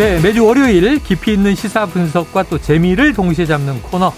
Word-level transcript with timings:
네, 0.00 0.18
매주 0.22 0.46
월요일 0.46 0.98
깊이 1.02 1.34
있는 1.34 1.54
시사 1.54 1.84
분석과 1.84 2.44
또 2.44 2.56
재미를 2.56 3.12
동시에 3.12 3.44
잡는 3.44 3.82
코너 3.82 4.10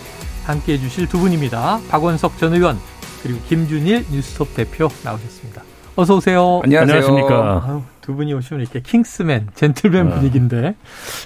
함께 0.45 0.75
해주실 0.75 1.09
두 1.09 1.19
분입니다. 1.19 1.81
박원석 1.91 2.39
전 2.39 2.55
의원 2.55 2.79
그리고 3.25 3.41
김준일 3.49 4.05
뉴스톱 4.13 4.55
대표 4.55 4.87
나오셨습니다. 5.03 5.63
어서 5.97 6.15
오세요. 6.17 6.61
안녕하세요. 6.65 6.97
안녕하십니까. 6.97 7.65
아유, 7.67 7.83
두 8.01 8.15
분이 8.15 8.33
오시면 8.33 8.63
이렇게 8.63 8.81
킹스맨, 8.81 9.49
젠틀맨 9.55 10.07
아. 10.07 10.15
분위기인데 10.15 10.75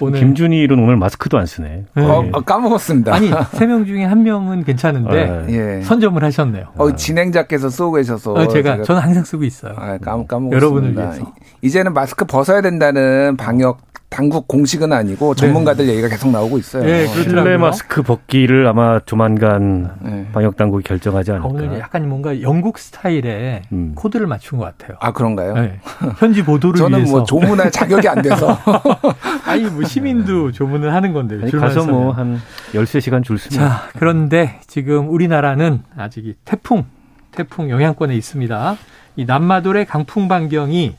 오늘 0.01 0.19
김준일은 0.19 0.77
오늘 0.77 0.97
마스크도 0.97 1.37
안 1.37 1.45
쓰네. 1.45 1.85
네. 1.95 2.03
어, 2.03 2.25
어, 2.33 2.41
까먹었습니다. 2.41 3.13
아니 3.13 3.29
세 3.53 3.65
명 3.67 3.85
중에 3.85 4.03
한 4.03 4.23
명은 4.23 4.63
괜찮은데 4.65 5.43
네. 5.47 5.77
예. 5.77 5.81
선점을 5.83 6.21
하셨네요. 6.21 6.65
어, 6.77 6.95
진행자께서 6.95 7.69
쓰고 7.69 7.93
계셔서 7.93 8.33
어, 8.33 8.47
제가 8.47 8.81
저는 8.83 9.01
항상 9.01 9.23
쓰고 9.23 9.43
있어요. 9.45 9.73
아, 9.77 9.97
까먹, 9.99 10.27
까먹었습니다. 10.27 10.55
여러분을 10.57 10.95
위해서. 10.97 11.31
이제는 11.61 11.93
마스크 11.93 12.25
벗어야 12.25 12.61
된다는 12.61 13.37
방역 13.37 13.86
당국 14.09 14.47
공식은 14.47 14.93
아니고 14.93 15.35
전문가들 15.35 15.87
얘기가 15.89 16.07
계속 16.07 16.31
나오고 16.31 16.57
있어요. 16.57 16.83
네, 16.83 17.07
그렇더라고요. 17.07 17.23
실내 17.43 17.57
마스크 17.57 18.01
벗기를 18.01 18.65
아마 18.65 18.99
조만간 19.05 19.91
네. 20.01 20.25
방역 20.31 20.55
당국이 20.55 20.83
결정하지 20.83 21.31
아, 21.31 21.35
않을까. 21.35 21.49
오늘 21.49 21.79
약간 21.79 22.07
뭔가 22.07 22.41
영국 22.41 22.79
스타일의 22.79 23.63
음. 23.73 23.91
코드를 23.95 24.25
맞춘 24.25 24.59
것 24.59 24.65
같아요. 24.65 24.97
아 25.01 25.11
그런가요? 25.11 25.53
네. 25.55 25.79
현지 26.19 26.43
보도를 26.43 26.77
저는 26.77 26.99
위해서 26.99 27.11
뭐 27.17 27.23
조문할 27.25 27.69
자격이 27.69 28.07
안 28.07 28.21
돼서 28.21 28.57
아니 29.45 29.63
뭐 29.65 29.83
시민도 29.83 30.53
조문을 30.53 30.93
하는 30.93 31.11
건데 31.11 31.37
아니, 31.41 31.51
줄만 31.51 31.69
가서. 31.73 31.85
뭐 31.91 32.11
한 32.13 32.39
13시간 32.73 33.23
줄 33.23 33.37
서면 33.37 33.59
자 33.69 33.89
그런데 33.97 34.59
지금 34.67 35.09
우리나라는 35.09 35.81
아직 35.97 36.25
이 36.25 36.33
태풍 36.45 36.85
태풍 37.31 37.69
영향권에 37.69 38.15
있습니다. 38.15 38.77
이 39.17 39.25
난마돌의 39.25 39.85
강풍 39.85 40.27
반경이 40.29 40.95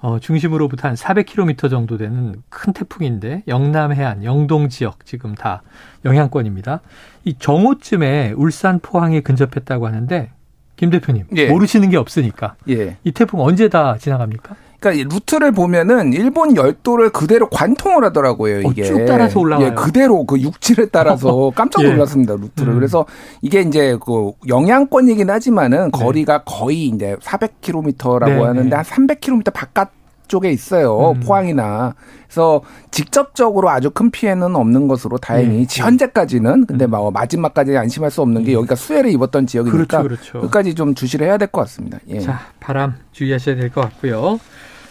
어, 0.00 0.18
중심으로부터 0.18 0.88
한 0.88 0.94
400km 0.94 1.68
정도 1.68 1.98
되는 1.98 2.42
큰 2.48 2.72
태풍인데 2.72 3.42
영남 3.48 3.92
해안, 3.92 4.24
영동 4.24 4.68
지역 4.68 5.04
지금 5.04 5.34
다 5.34 5.62
영향권입니다. 6.04 6.80
이 7.24 7.34
정오쯤에 7.38 8.32
울산 8.36 8.78
포항에 8.80 9.20
근접했다고 9.20 9.86
하는데 9.86 10.30
김 10.76 10.88
대표님 10.88 11.26
예. 11.36 11.48
모르시는 11.48 11.90
게 11.90 11.98
없으니까 11.98 12.56
예. 12.70 12.96
이 13.04 13.12
태풍 13.12 13.40
언제 13.40 13.68
다 13.68 13.98
지나갑니까? 13.98 14.56
그러니까 14.80 14.92
이 15.00 15.04
루트를 15.04 15.52
보면은 15.52 16.12
일본 16.14 16.56
열도를 16.56 17.10
그대로 17.10 17.48
관통을 17.50 18.02
하더라고요. 18.04 18.66
어, 18.66 18.70
이게 18.70 18.82
쭉 18.84 19.04
따라서 19.06 19.38
올라가요? 19.38 19.68
예, 19.68 19.70
그대로 19.74 20.24
그 20.24 20.40
육지를 20.40 20.88
따라서 20.90 21.52
깜짝 21.54 21.84
예. 21.84 21.90
놀랐습니다. 21.90 22.34
루트를. 22.34 22.72
음. 22.72 22.74
그래서 22.76 23.04
이게 23.42 23.60
이제 23.60 23.98
그 24.04 24.32
영향권이긴 24.48 25.28
하지만은 25.28 25.90
거리가 25.90 26.44
거의 26.44 26.86
이제 26.86 27.14
400km라고 27.22 28.24
네, 28.24 28.38
하는데 28.42 28.68
네. 28.70 28.74
한 28.74 28.84
300km 28.84 29.52
바깥 29.52 29.90
쪽에 30.28 30.50
있어요. 30.50 31.10
음. 31.10 31.20
포항이나. 31.20 31.94
그래서 32.26 32.62
직접적으로 32.92 33.68
아주 33.68 33.90
큰 33.90 34.10
피해는 34.12 34.54
없는 34.54 34.86
것으로 34.88 35.18
다행히 35.18 35.62
예. 35.62 35.66
현재까지는 35.82 36.66
근데 36.66 36.86
뭐 36.86 37.10
마지막까지 37.10 37.76
안심할 37.76 38.10
수 38.12 38.22
없는 38.22 38.44
게 38.44 38.52
여기가 38.52 38.76
수해를 38.76 39.10
입었던 39.10 39.46
지역이니까 39.46 40.02
그렇죠, 40.02 40.32
그렇죠. 40.32 40.40
끝까지 40.46 40.74
좀 40.74 40.94
주시를 40.94 41.26
해야 41.26 41.36
될 41.36 41.48
것 41.48 41.62
같습니다. 41.62 41.98
예. 42.08 42.20
자, 42.20 42.38
바람 42.60 42.94
주의하셔야 43.12 43.56
될 43.56 43.70
것 43.70 43.80
같고요. 43.80 44.38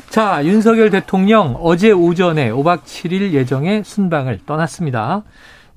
자, 0.09 0.43
윤석열 0.43 0.89
대통령 0.89 1.55
어제 1.61 1.91
오전에 1.91 2.49
5박 2.49 2.81
7일 2.81 3.31
예정의 3.31 3.83
순방을 3.83 4.39
떠났습니다. 4.47 5.21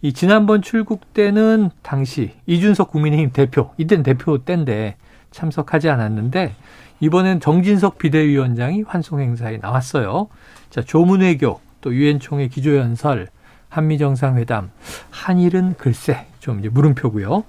이 0.01 0.15
지난번 0.15 0.63
출국 0.63 1.13
때는 1.13 1.69
당시 1.83 2.33
이준석 2.47 2.91
국민의힘 2.93 3.33
대표, 3.33 3.73
이때는 3.77 4.03
대표 4.03 4.39
때인데 4.39 4.97
참석하지 5.33 5.91
않았는데 5.91 6.55
이번엔 7.01 7.41
정진석 7.41 7.99
비대위원장이 7.99 8.85
환송 8.87 9.21
행사에 9.21 9.59
나왔어요. 9.59 10.29
자, 10.71 10.81
조문외교, 10.81 11.61
또 11.83 11.95
유엔 11.95 12.19
총회 12.19 12.49
기조연설, 12.49 13.29
한미 13.69 13.99
정상회담, 13.99 14.71
한일은 15.11 15.75
글쎄 15.77 16.25
좀 16.41 16.61
이제 16.61 16.71
물음표고요. 16.71 17.45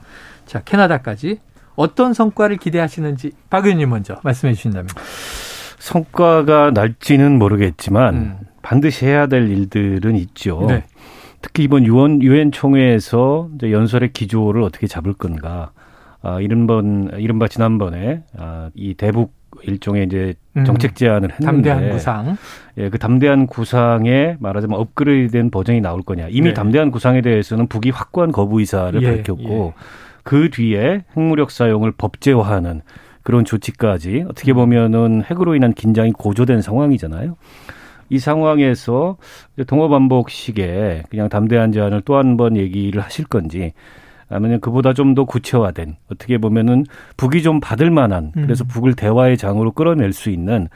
자, 0.45 0.61
캐나다까지 0.61 1.39
어떤 1.75 2.13
성과를 2.13 2.57
기대하시는지 2.57 3.31
박 3.49 3.63
의원님 3.63 3.89
먼저 3.89 4.19
말씀해 4.21 4.53
주신다면. 4.53 4.89
성과가 5.83 6.71
날지는 6.73 7.37
모르겠지만 7.37 8.15
음. 8.15 8.37
반드시 8.61 9.05
해야 9.05 9.27
될 9.27 9.49
일들은 9.49 10.15
있죠. 10.15 10.65
네. 10.69 10.83
특히 11.41 11.63
이번 11.63 11.85
유엔 11.85 12.21
유엔 12.21 12.53
총회에서 12.53 13.49
연설의 13.61 14.13
기조를 14.13 14.61
어떻게 14.63 14.87
잡을 14.87 15.11
건가. 15.11 15.71
아, 16.21 16.39
이른번 16.39 17.11
이른바 17.17 17.49
지난번에 17.49 18.23
아, 18.37 18.69
이 18.75 18.93
대북 18.93 19.33
일종의 19.63 20.05
이제 20.05 20.35
음. 20.55 20.63
정책 20.63 20.95
제안을 20.95 21.31
했는데 21.31 21.45
담대한 21.45 21.89
구상. 21.89 22.37
예, 22.77 22.89
그 22.89 22.97
담대한 22.97 23.47
구상에 23.47 24.37
말하자면 24.39 24.79
업그레이드된 24.79 25.51
버전이 25.51 25.81
나올 25.81 26.01
거냐. 26.01 26.27
이미 26.29 26.47
네. 26.47 26.53
담대한 26.53 26.91
구상에 26.91 27.21
대해서는 27.21 27.67
북이 27.67 27.89
확고한 27.89 28.31
거부 28.31 28.61
의사를 28.61 29.03
예, 29.03 29.17
밝혔고 29.17 29.73
그 30.23 30.49
뒤에 30.49 31.03
핵무력 31.17 31.51
사용을 31.51 31.91
법제화하는 31.91 32.83
그런 33.23 33.45
조치까지 33.45 34.25
어떻게 34.29 34.53
보면은 34.53 35.23
핵으로 35.23 35.55
인한 35.55 35.73
긴장이 35.73 36.11
고조된 36.11 36.61
상황이잖아요. 36.61 37.35
이 38.09 38.19
상황에서 38.19 39.17
이제 39.55 39.63
동어반복식의 39.63 41.03
그냥 41.09 41.29
담대한 41.29 41.71
제안을 41.71 42.01
또 42.01 42.15
한 42.17 42.37
번 42.37 42.57
얘기를 42.57 43.01
하실 43.01 43.25
건지 43.25 43.73
아니면 44.29 44.59
그보다 44.59 44.93
좀 44.93 45.15
더 45.15 45.25
구체화된 45.25 45.95
어떻게 46.11 46.37
보면은 46.37 46.85
북이 47.17 47.43
좀 47.43 47.59
받을 47.59 47.89
만한 47.91 48.31
그래서 48.33 48.63
음. 48.63 48.67
북을 48.67 48.95
대화의 48.95 49.37
장으로 49.37 49.71
끌어낼 49.71 50.11
수 50.13 50.29
있는 50.29 50.67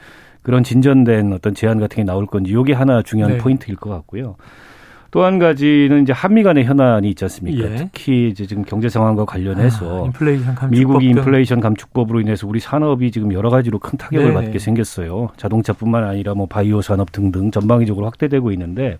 그런 0.42 0.64
진전된 0.64 1.32
어떤 1.32 1.54
제안 1.54 1.78
같은 1.78 1.96
게 1.96 2.04
나올 2.04 2.26
건지 2.26 2.54
이게 2.58 2.72
하나 2.72 3.02
중요한 3.02 3.32
네. 3.32 3.38
포인트일 3.38 3.76
것 3.76 3.90
같고요. 3.90 4.36
또 5.10 5.24
한 5.24 5.38
가지는 5.38 6.02
이제 6.02 6.12
한미 6.12 6.42
간의 6.42 6.64
현안이 6.64 7.08
있지 7.10 7.24
않습니까? 7.24 7.70
예. 7.70 7.76
특히 7.76 8.28
이제 8.28 8.46
지금 8.46 8.62
경제 8.64 8.88
상황과 8.88 9.24
관련해서 9.24 10.02
아, 10.02 10.06
인플레이션 10.06 10.46
감축법 10.54 10.70
미국이 10.70 11.08
등. 11.12 11.18
인플레이션 11.18 11.60
감축법으로 11.60 12.20
인해서 12.20 12.46
우리 12.46 12.60
산업이 12.60 13.10
지금 13.10 13.32
여러 13.32 13.48
가지로 13.48 13.78
큰 13.78 13.96
타격을 13.98 14.26
네네. 14.28 14.34
받게 14.34 14.58
생겼어요. 14.58 15.28
자동차뿐만 15.36 16.04
아니라 16.04 16.34
뭐 16.34 16.46
바이오 16.46 16.82
산업 16.82 17.10
등등 17.12 17.50
전방위적으로 17.50 18.04
확대되고 18.06 18.52
있는데 18.52 18.98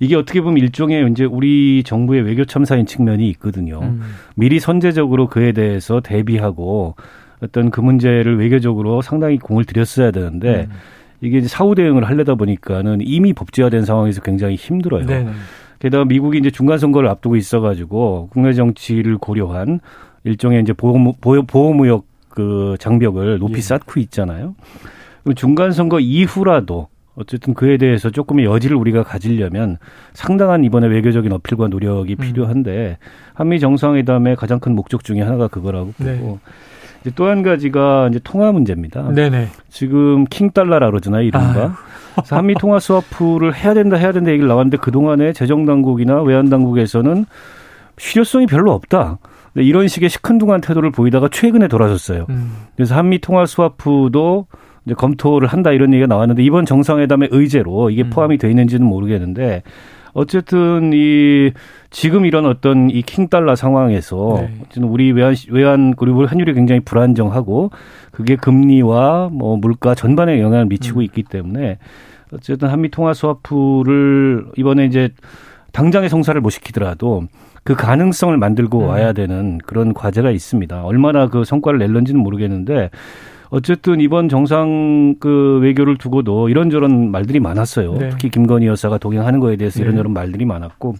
이게 0.00 0.16
어떻게 0.16 0.40
보면 0.40 0.58
일종의 0.58 1.08
이제 1.12 1.24
우리 1.24 1.82
정부의 1.84 2.22
외교 2.22 2.44
참사인 2.44 2.86
측면이 2.86 3.28
있거든요. 3.30 3.80
음. 3.82 4.02
미리 4.34 4.58
선제적으로 4.58 5.28
그에 5.28 5.52
대해서 5.52 6.00
대비하고 6.00 6.96
어떤 7.42 7.70
그 7.70 7.80
문제를 7.80 8.38
외교적으로 8.38 9.00
상당히 9.02 9.38
공을 9.38 9.64
들였어야 9.64 10.10
되는데 10.10 10.66
음. 10.70 10.76
이게 11.20 11.38
이제 11.38 11.48
사후 11.48 11.74
대응을 11.74 12.04
하려다 12.04 12.34
보니까는 12.34 12.98
이미 13.02 13.32
법제화된 13.32 13.84
상황에서 13.84 14.20
굉장히 14.22 14.54
힘들어요. 14.56 15.06
네네. 15.06 15.30
게다가 15.78 16.04
미국이 16.04 16.38
이제 16.38 16.50
중간 16.50 16.78
선거를 16.78 17.08
앞두고 17.08 17.36
있어가지고 17.36 18.28
국내 18.32 18.52
정치를 18.52 19.18
고려한 19.18 19.80
일종의 20.24 20.62
이제 20.62 20.72
보호 20.72 21.14
보호- 21.20 21.42
보호무역 21.46 22.04
그 22.28 22.76
장벽을 22.78 23.38
높이 23.38 23.56
예. 23.56 23.60
쌓고 23.60 23.98
있잖아요. 24.00 24.54
그럼 25.24 25.34
중간 25.34 25.72
선거 25.72 25.98
이후라도 26.00 26.88
어쨌든 27.16 27.54
그에 27.54 27.76
대해서 27.76 28.08
조금의 28.10 28.44
여지를 28.46 28.76
우리가 28.76 29.02
가지려면 29.02 29.78
상당한 30.14 30.64
이번에 30.64 30.86
외교적인 30.86 31.32
어필과 31.32 31.68
노력이 31.68 32.14
음. 32.14 32.16
필요한데 32.18 32.98
한미 33.34 33.58
정상회담의 33.60 34.36
가장 34.36 34.60
큰 34.60 34.74
목적 34.74 35.02
중에 35.04 35.20
하나가 35.20 35.48
그거라고 35.48 35.92
네. 35.98 36.18
보고 36.18 36.38
이제 37.02 37.10
또 37.14 37.26
한 37.26 37.42
가지가 37.42 38.08
이제 38.10 38.20
통화 38.22 38.52
문제입니다. 38.52 39.10
네네. 39.12 39.48
지금 39.68 40.24
킹 40.24 40.50
달러라 40.50 40.90
그러잖아요, 40.90 41.22
이른바. 41.22 41.76
그래서 42.14 42.36
한미 42.36 42.54
통화 42.54 42.78
스와프를 42.78 43.54
해야 43.54 43.72
된다, 43.74 43.96
해야 43.96 44.12
된다 44.12 44.30
얘기를 44.30 44.48
나왔는데 44.48 44.76
그동안에 44.78 45.32
재정 45.32 45.64
당국이나 45.64 46.22
외환 46.22 46.50
당국에서는 46.50 47.24
실효성이 47.98 48.46
별로 48.46 48.72
없다. 48.72 49.18
이런 49.56 49.88
식의 49.88 50.08
시큰둥한 50.10 50.60
태도를 50.60 50.90
보이다가 50.90 51.28
최근에 51.30 51.68
돌아섰어요. 51.68 52.26
음. 52.30 52.52
그래서 52.76 52.94
한미 52.94 53.20
통화 53.20 53.46
스와프도 53.46 54.46
이제 54.86 54.94
검토를 54.94 55.48
한다 55.48 55.72
이런 55.72 55.92
얘기가 55.92 56.06
나왔는데 56.06 56.42
이번 56.42 56.66
정상회담의 56.66 57.28
의제로 57.32 57.90
이게 57.90 58.02
음. 58.02 58.10
포함이 58.10 58.38
돼 58.38 58.48
있는지는 58.48 58.86
모르겠는데 58.86 59.62
어쨌든 60.12 60.92
이 60.92 61.52
지금 61.90 62.24
이런 62.24 62.46
어떤 62.46 62.90
이 62.90 63.02
킹달러 63.02 63.56
상황에서 63.56 64.38
네. 64.40 64.82
우리 64.82 65.12
외환 65.12 65.34
외환 65.50 65.94
그리고 65.96 66.26
환율이 66.26 66.54
굉장히 66.54 66.80
불안정하고 66.80 67.70
그게 68.10 68.36
금리와 68.36 69.30
뭐 69.32 69.56
물가 69.56 69.94
전반에 69.94 70.40
영향을 70.40 70.66
미치고 70.66 71.00
음. 71.00 71.04
있기 71.04 71.24
때문에 71.24 71.78
어쨌든 72.32 72.68
한미 72.68 72.90
통화 72.90 73.14
스와프를 73.14 74.46
이번에 74.56 74.86
이제 74.86 75.10
당장의 75.72 76.08
성사를 76.08 76.40
못 76.40 76.50
시키더라도 76.50 77.24
그 77.62 77.74
가능성을 77.74 78.36
만들고 78.36 78.80
음. 78.80 78.86
와야 78.86 79.12
되는 79.12 79.58
그런 79.58 79.92
과제가 79.94 80.30
있습니다. 80.30 80.84
얼마나 80.84 81.28
그 81.28 81.44
성과를 81.44 81.78
낼는지는 81.78 82.20
모르겠는데 82.20 82.90
어쨌든 83.50 84.00
이번 84.00 84.28
정상 84.28 85.16
그 85.20 85.58
외교를 85.60 85.98
두고도 85.98 86.48
이런저런 86.48 87.10
말들이 87.10 87.40
많았어요. 87.40 87.94
네. 87.94 88.08
특히 88.10 88.30
김건희 88.30 88.66
여사가 88.66 88.98
동행하는 88.98 89.40
거에 89.40 89.56
대해서 89.56 89.80
네. 89.80 89.84
이런저런 89.84 90.12
말들이 90.12 90.44
많았고 90.44 90.94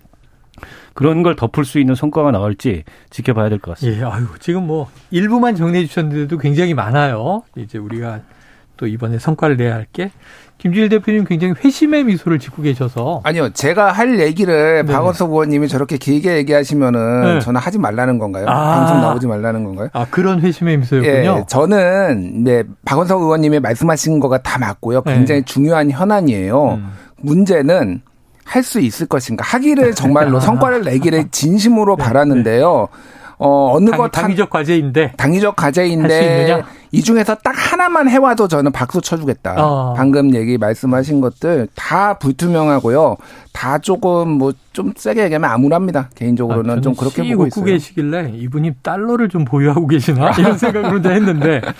그런 0.94 1.22
걸 1.22 1.36
덮을 1.36 1.64
수 1.64 1.78
있는 1.78 1.94
성과가 1.94 2.32
나올지 2.32 2.84
지켜봐야 3.10 3.48
될 3.48 3.58
것 3.60 3.72
같습니다. 3.72 4.00
예, 4.00 4.04
아유, 4.10 4.26
지금 4.40 4.66
뭐 4.66 4.88
일부만 5.10 5.54
정리해 5.54 5.86
주셨는데도 5.86 6.36
굉장히 6.38 6.74
많아요. 6.74 7.42
이제 7.56 7.78
우리가 7.78 8.20
또 8.80 8.86
이번에 8.86 9.18
성과를 9.18 9.56
내야 9.56 9.74
할 9.74 9.86
게 9.92 10.10
김주일 10.58 10.90
대표님 10.90 11.24
굉장히 11.24 11.54
회심의 11.64 12.04
미소를 12.04 12.38
짓고 12.38 12.60
계셔서 12.62 13.22
아니요, 13.24 13.48
제가 13.54 13.92
할 13.92 14.20
얘기를 14.20 14.84
네네. 14.84 14.92
박원석 14.92 15.30
의원님이 15.30 15.68
저렇게 15.68 15.96
길게 15.96 16.36
얘기하시면은 16.36 17.22
네. 17.34 17.40
저는 17.40 17.60
하지 17.60 17.78
말라는 17.78 18.18
건가요? 18.18 18.44
아. 18.46 18.76
방송 18.76 19.00
나오지 19.00 19.26
말라는 19.26 19.64
건가요? 19.64 19.88
아 19.94 20.06
그런 20.10 20.40
회심의 20.42 20.76
미소였군요. 20.78 21.36
예, 21.40 21.44
저는 21.48 22.44
네, 22.44 22.62
박원석 22.84 23.22
의원님이 23.22 23.58
말씀하신 23.60 24.20
거가 24.20 24.42
다 24.42 24.58
맞고요. 24.58 25.02
네. 25.06 25.14
굉장히 25.14 25.42
중요한 25.44 25.90
현안이에요. 25.90 26.74
음. 26.74 26.90
문제는 27.16 28.02
할 28.44 28.62
수 28.62 28.80
있을 28.80 29.06
것인가. 29.06 29.44
하기를 29.46 29.94
정말로 29.96 30.40
성과를 30.40 30.82
내기를 30.82 31.28
진심으로 31.30 31.96
네, 31.96 32.04
바라는데요. 32.04 32.88
어, 33.42 33.72
어느 33.74 33.88
당, 33.90 33.96
것 33.98 34.02
한, 34.04 34.10
당위적 34.10 34.50
과제인데 34.50 35.14
당위적 35.16 35.56
과제인데? 35.56 36.62
이 36.92 37.02
중에서 37.02 37.36
딱 37.36 37.54
하나만 37.56 38.08
해와도 38.10 38.48
저는 38.48 38.72
박수 38.72 39.00
쳐주겠다. 39.00 39.54
어. 39.58 39.94
방금 39.96 40.34
얘기 40.34 40.58
말씀하신 40.58 41.20
것들 41.20 41.68
다 41.74 42.14
불투명하고요. 42.18 43.16
다 43.52 43.78
조금 43.78 44.28
뭐 44.28 44.52
좀 44.72 44.92
세게 44.96 45.24
얘기하면 45.24 45.50
암울합니다. 45.50 46.10
개인적으로는 46.14 46.78
아, 46.78 46.80
좀 46.80 46.94
그렇게 46.94 47.22
보고 47.22 47.42
웃고 47.42 47.46
있어요. 47.48 47.64
계시길래 47.64 48.32
이분이 48.36 48.74
달러를 48.82 49.28
좀 49.28 49.44
보유하고 49.44 49.88
계시나 49.88 50.30
이런 50.38 50.56
생각을 50.58 50.92
혼자 50.92 51.10
했는데 51.10 51.60
아, 51.64 51.72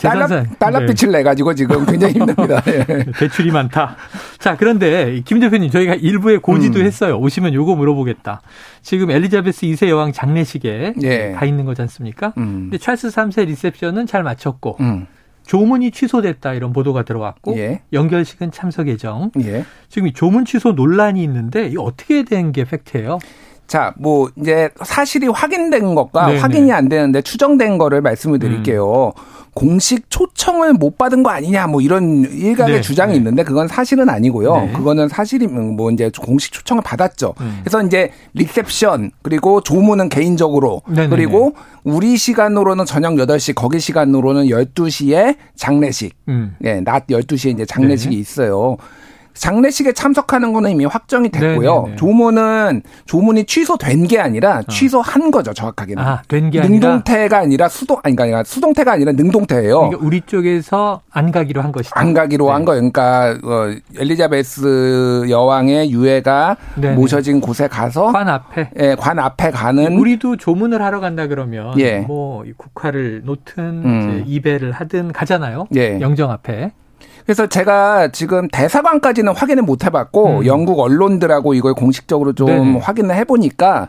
달러, 0.00 0.26
달러빛을 0.58 1.10
내 1.12 1.22
가지고 1.22 1.54
지금 1.54 1.84
굉장히 1.86 2.14
힘듭니다. 2.18 2.62
예. 2.66 2.84
네, 2.84 3.04
대출이 3.18 3.50
많다. 3.50 3.96
자, 4.38 4.56
그런데 4.56 5.20
김 5.24 5.40
대표님 5.40 5.70
저희가 5.70 5.94
일부에 5.94 6.38
고지도 6.38 6.80
음. 6.80 6.84
했어요. 6.84 7.18
오시면 7.18 7.54
요거 7.54 7.74
물어보겠다. 7.76 8.40
지금 8.82 9.10
엘리자베스 9.10 9.62
2세 9.66 9.88
여왕 9.88 10.12
장례식에 10.12 10.94
예. 11.02 11.32
가 11.32 11.44
있는 11.46 11.64
거지 11.64 11.82
않습니까? 11.82 12.32
음. 12.38 12.68
근데 12.70 12.78
찰스 12.78 13.08
3세 13.08 13.46
리셉션은 13.46 14.06
잘 14.06 14.22
마쳤고 14.22 14.76
음. 14.80 15.06
조문이 15.46 15.92
취소됐다 15.92 16.54
이런 16.54 16.72
보도가 16.72 17.04
들어왔고 17.04 17.56
예. 17.58 17.82
연결식은 17.92 18.50
참석 18.50 18.88
예정. 18.88 19.30
예. 19.44 19.64
지금 19.88 20.08
이 20.08 20.12
조문 20.12 20.44
취소 20.44 20.72
논란이 20.72 21.22
있는데 21.22 21.68
이 21.68 21.76
어떻게 21.78 22.24
된 22.24 22.50
게 22.52 22.64
팩트예요? 22.64 23.18
자, 23.66 23.92
뭐 23.96 24.30
이제 24.36 24.70
사실이 24.84 25.28
확인된 25.28 25.94
것과 25.94 26.26
네네. 26.26 26.38
확인이 26.38 26.72
안 26.72 26.88
되는데 26.88 27.22
추정된 27.22 27.78
거를 27.78 28.00
말씀을 28.00 28.38
드릴게요. 28.38 29.12
공식 29.56 30.10
초청을 30.10 30.74
못 30.74 30.98
받은 30.98 31.22
거 31.22 31.30
아니냐 31.30 31.66
뭐 31.66 31.80
이런 31.80 32.30
일각의 32.30 32.74
네. 32.74 32.80
주장이 32.82 33.12
네. 33.12 33.16
있는데 33.16 33.42
그건 33.42 33.68
사실은 33.68 34.10
아니고요. 34.10 34.54
네. 34.54 34.72
그거는 34.72 35.08
사실이 35.08 35.46
뭐 35.46 35.90
이제 35.90 36.10
공식 36.20 36.52
초청을 36.52 36.82
받았죠. 36.82 37.32
음. 37.40 37.60
그래서 37.64 37.82
이제 37.82 38.10
리셉션 38.34 39.12
그리고 39.22 39.62
조문은 39.62 40.10
개인적으로 40.10 40.82
네네네. 40.86 41.08
그리고 41.08 41.54
우리 41.84 42.18
시간으로는 42.18 42.84
저녁 42.84 43.14
8시 43.14 43.54
거기 43.54 43.80
시간으로는 43.80 44.44
12시에 44.44 45.36
장례식 45.54 46.14
음. 46.28 46.54
예, 46.62 46.80
낮 46.80 47.06
12시에 47.06 47.54
이제 47.54 47.64
장례식이 47.64 48.14
네. 48.14 48.20
있어요. 48.20 48.76
장례식에 49.38 49.92
참석하는 49.92 50.52
거는 50.52 50.70
이미 50.70 50.84
확정이 50.84 51.28
됐고요. 51.28 51.74
네네네. 51.82 51.96
조문은 51.96 52.82
조문이 53.06 53.44
취소된 53.44 54.06
게 54.06 54.18
아니라 54.18 54.62
취소한 54.62 55.30
거죠, 55.30 55.52
정확하게는. 55.52 56.02
아, 56.02 56.22
된게 56.28 56.60
아니라 56.60 56.88
능동태가 56.88 57.38
아니라 57.38 57.68
수동 57.68 57.98
아니 58.02 58.16
그러니까 58.16 58.44
수동태가 58.44 58.92
아니라 58.92 59.12
능동태예요. 59.12 59.78
그러니까 59.78 59.98
우리 60.04 60.20
쪽에서 60.22 61.00
안 61.10 61.30
가기로 61.30 61.62
한 61.62 61.72
것이다. 61.72 61.98
안 61.98 62.14
가기로 62.14 62.46
네. 62.46 62.52
한 62.52 62.64
거예요. 62.64 62.90
그러니까 62.90 63.38
어, 63.44 63.74
엘리자베스 63.98 65.26
여왕의 65.28 65.90
유해가 65.92 66.56
네네. 66.74 66.94
모셔진 66.96 67.40
곳에 67.40 67.68
가서 67.68 68.12
관 68.12 68.28
앞에 68.28 68.70
예, 68.78 68.94
관 68.94 69.18
앞에 69.18 69.50
가는 69.50 69.96
우리도 69.96 70.36
조문을 70.36 70.82
하러 70.82 71.00
간다 71.00 71.26
그러면 71.26 71.78
예. 71.78 71.98
뭐이 72.00 72.52
국화를 72.56 73.22
놓든 73.24 73.64
음. 73.64 74.20
이제 74.22 74.24
이배를 74.26 74.72
하든 74.72 75.12
가잖아요. 75.12 75.66
예. 75.76 76.00
영정 76.00 76.30
앞에. 76.30 76.72
그래서 77.26 77.48
제가 77.48 78.08
지금 78.12 78.46
대사관까지는 78.48 79.34
확인을 79.34 79.64
못 79.64 79.84
해봤고 79.84 80.38
음. 80.38 80.46
영국 80.46 80.78
언론들하고 80.78 81.54
이걸 81.54 81.74
공식적으로 81.74 82.32
좀 82.32 82.46
네네. 82.46 82.78
확인을 82.78 83.16
해보니까 83.16 83.88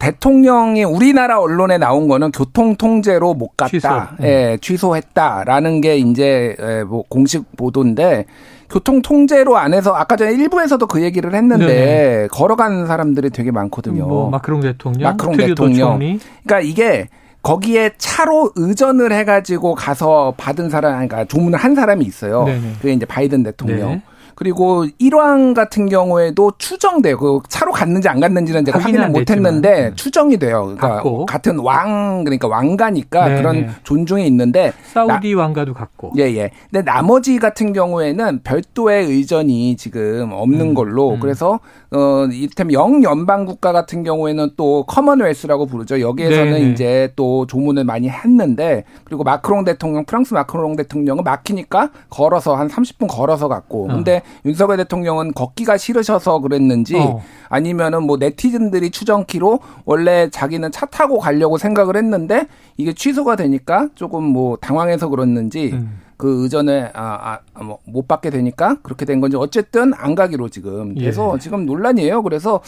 대통령이 0.00 0.82
우리나라 0.82 1.38
언론에 1.38 1.78
나온 1.78 2.08
거는 2.08 2.32
교통 2.32 2.74
통제로 2.74 3.34
못 3.34 3.56
갔다, 3.56 3.70
취소. 3.70 3.88
음. 3.88 4.24
예, 4.24 4.58
취소했다라는 4.60 5.80
게 5.82 5.98
이제 5.98 6.56
예, 6.58 6.82
뭐 6.82 7.04
공식 7.08 7.44
보도인데 7.56 8.24
교통 8.68 9.00
통제로 9.02 9.58
안 9.58 9.74
해서 9.74 9.94
아까 9.94 10.16
전에 10.16 10.32
일부에서도 10.32 10.84
그 10.86 11.02
얘기를 11.02 11.34
했는데 11.34 11.66
네네. 11.66 12.28
걸어가는 12.32 12.86
사람들이 12.86 13.30
되게 13.30 13.50
많거든요. 13.52 14.06
뭐 14.06 14.30
마크롱 14.30 14.60
대통령, 14.60 15.02
마크롱 15.10 15.36
대통령. 15.36 15.90
총리. 15.90 16.18
그러니까 16.42 16.68
이게 16.68 17.08
거기에 17.46 17.92
차로 17.96 18.50
의전을 18.56 19.12
해가지고 19.12 19.76
가서 19.76 20.34
받은 20.36 20.68
사람, 20.68 20.92
그러니까 20.94 21.24
조문을 21.26 21.56
한 21.58 21.76
사람이 21.76 22.04
있어요. 22.04 22.44
네네. 22.44 22.72
그게 22.80 22.92
이제 22.92 23.06
바이든 23.06 23.44
대통령. 23.44 23.90
네. 23.90 24.02
그리고 24.36 24.84
일왕 24.98 25.54
같은 25.54 25.88
경우에도 25.88 26.52
추정돼요. 26.58 27.16
그 27.16 27.40
차로 27.48 27.72
갔는지 27.72 28.08
안 28.08 28.20
갔는지는 28.20 28.66
제가 28.66 28.78
확인을 28.78 29.04
안 29.04 29.12
못. 29.12 29.30
했는데 29.30 29.88
음. 29.88 29.96
추정이 29.96 30.36
돼요. 30.36 30.64
그러니까 30.64 30.96
갔고. 30.96 31.24
같은 31.26 31.58
왕, 31.58 32.22
그러니까 32.22 32.46
왕가니까 32.46 33.28
네네. 33.28 33.36
그런 33.40 33.74
존중이 33.82 34.26
있는데 34.26 34.72
사우디 34.92 35.32
왕가도 35.32 35.72
갔고. 35.72 36.12
예, 36.18 36.24
예. 36.24 36.50
근데 36.70 36.84
나머지 36.84 37.38
같은 37.38 37.72
경우에는 37.72 38.40
별도의 38.44 39.06
의전이 39.06 39.76
지금 39.76 40.30
없는 40.32 40.60
음, 40.60 40.74
걸로 40.74 41.14
음. 41.14 41.20
그래서 41.20 41.58
어 41.90 42.26
이를테면 42.30 42.74
영연방 42.74 43.46
국가 43.46 43.72
같은 43.72 44.02
경우에는 44.02 44.50
또 44.56 44.84
Commonwealth라고 44.86 45.64
부르죠. 45.66 46.00
여기에서는 46.00 46.52
네네. 46.52 46.72
이제 46.72 47.12
또 47.16 47.46
조문을 47.46 47.84
많이 47.84 48.10
했는데 48.10 48.84
그리고 49.04 49.24
마크롱 49.24 49.64
대통령 49.64 50.04
프랑스 50.04 50.34
마크롱 50.34 50.76
대통령은 50.76 51.24
막히니까 51.24 51.90
걸어서 52.10 52.54
한 52.54 52.68
30분 52.68 53.06
걸어서 53.08 53.48
갔고 53.48 53.84
어. 53.84 53.88
근데 53.88 54.20
윤석열 54.44 54.76
대통령은 54.78 55.32
걷기가 55.32 55.76
싫으셔서 55.76 56.40
그랬는지 56.40 56.96
어. 56.96 57.22
아니면은 57.48 58.04
뭐 58.04 58.16
네티즌들이 58.16 58.90
추정키로 58.90 59.60
원래 59.84 60.28
자기는 60.30 60.70
차 60.72 60.86
타고 60.86 61.18
가려고 61.18 61.58
생각을 61.58 61.96
했는데 61.96 62.46
이게 62.76 62.92
취소가 62.92 63.36
되니까 63.36 63.88
조금 63.94 64.24
뭐 64.24 64.56
당황해서 64.56 65.08
그랬는지 65.08 65.70
음. 65.72 66.00
그 66.16 66.42
의전을 66.42 66.90
아, 66.94 67.38
아, 67.54 67.62
뭐, 67.62 67.78
못 67.84 68.08
받게 68.08 68.30
되니까 68.30 68.76
그렇게 68.82 69.04
된 69.04 69.20
건지 69.20 69.36
어쨌든 69.36 69.92
안 69.94 70.14
가기로 70.14 70.48
지금 70.48 70.94
돼서 70.94 71.32
예. 71.34 71.38
지금 71.38 71.64
논란이에요. 71.66 72.22
그래서 72.22 72.60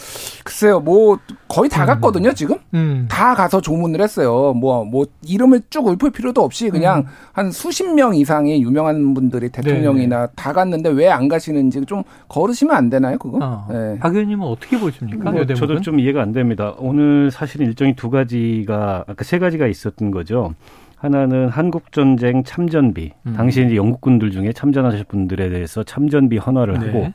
글쎄요, 0.43 0.79
뭐 0.79 1.17
거의 1.47 1.69
다 1.69 1.85
갔거든요, 1.85 2.33
지금. 2.33 2.57
음. 2.73 3.07
다 3.09 3.35
가서 3.35 3.59
조문을 3.61 4.01
했어요. 4.01 4.53
뭐, 4.53 4.83
뭐, 4.85 5.05
이름을 5.25 5.61
쭉 5.69 5.87
읊을 5.89 6.11
필요도 6.11 6.41
없이 6.41 6.69
그냥 6.69 6.99
음. 6.99 7.05
한 7.33 7.51
수십 7.51 7.85
명 7.93 8.15
이상의 8.15 8.61
유명한 8.61 9.13
분들이 9.13 9.49
대통령이나 9.49 10.27
다 10.35 10.53
갔는데 10.53 10.89
왜 10.89 11.09
안 11.09 11.27
가시는지 11.27 11.81
좀 11.85 12.03
걸으시면 12.27 12.75
안 12.75 12.89
되나요, 12.89 13.17
그거? 13.17 13.39
어. 13.41 13.67
네. 13.71 13.97
박 13.99 14.13
의원님은 14.13 14.45
어떻게 14.47 14.79
보십니까? 14.79 15.31
뭐? 15.31 15.45
저도 15.45 15.81
좀 15.81 15.99
이해가 15.99 16.21
안 16.21 16.31
됩니다. 16.31 16.75
오늘 16.77 17.31
사실 17.31 17.61
일정이 17.61 17.95
두 17.95 18.09
가지가 18.11 19.05
아까 19.07 19.23
세 19.23 19.39
가지가 19.39 19.67
있었던 19.67 20.11
거죠. 20.11 20.53
하나는 20.99 21.47
한국 21.47 21.91
전쟁 21.91 22.43
참전비. 22.43 23.11
음. 23.25 23.33
당시 23.33 23.65
이제 23.65 23.75
영국군들 23.75 24.31
중에 24.31 24.51
참전하실 24.51 25.05
분들에 25.05 25.49
대해서 25.49 25.83
참전비 25.83 26.37
헌화를 26.37 26.79
네. 26.79 26.85
하고 26.87 27.11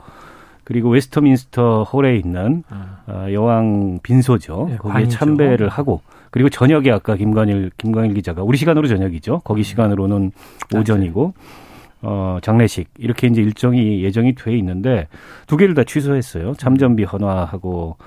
그리고 0.63 0.89
웨스터민스터 0.89 1.83
홀에 1.83 2.17
있는 2.17 2.63
아. 2.69 2.97
어, 3.07 3.27
여왕 3.31 3.99
빈소죠. 4.01 4.67
네, 4.69 4.77
거기에 4.77 4.93
관이죠. 4.93 5.17
참배를 5.17 5.69
하고 5.69 6.01
그리고 6.31 6.49
저녁에 6.49 6.91
아까 6.91 7.15
김관일 7.15 7.71
김광일 7.77 8.15
기자가 8.15 8.41
우리 8.43 8.57
시간으로 8.57 8.87
저녁이죠. 8.87 9.41
거기 9.43 9.63
시간으로는 9.63 10.31
오전이고 10.75 11.33
어 12.01 12.39
장례식 12.41 12.89
이렇게 12.97 13.27
이제 13.27 13.41
일정이 13.41 14.03
예정이 14.03 14.35
돼 14.35 14.57
있는데 14.57 15.07
두 15.47 15.57
개를 15.57 15.75
다 15.75 15.83
취소했어요. 15.83 16.53
참전비 16.55 17.03
헌화하고 17.03 17.97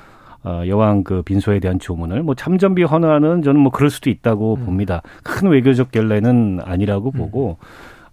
어, 0.49 0.67
여왕 0.67 1.05
그 1.05 1.21
빈소에 1.21 1.61
대한 1.61 1.79
조문을 1.79 2.23
뭐 2.23 2.35
참전비 2.35 2.83
헌화는 2.83 3.43
저는 3.43 3.61
뭐 3.61 3.71
그럴 3.71 3.91
수도 3.91 4.09
있다고 4.09 4.55
음. 4.55 4.65
봅니다. 4.65 5.03
큰 5.23 5.51
외교적 5.51 5.93
결례는 5.93 6.61
아니라고 6.65 7.11
보고 7.11 7.59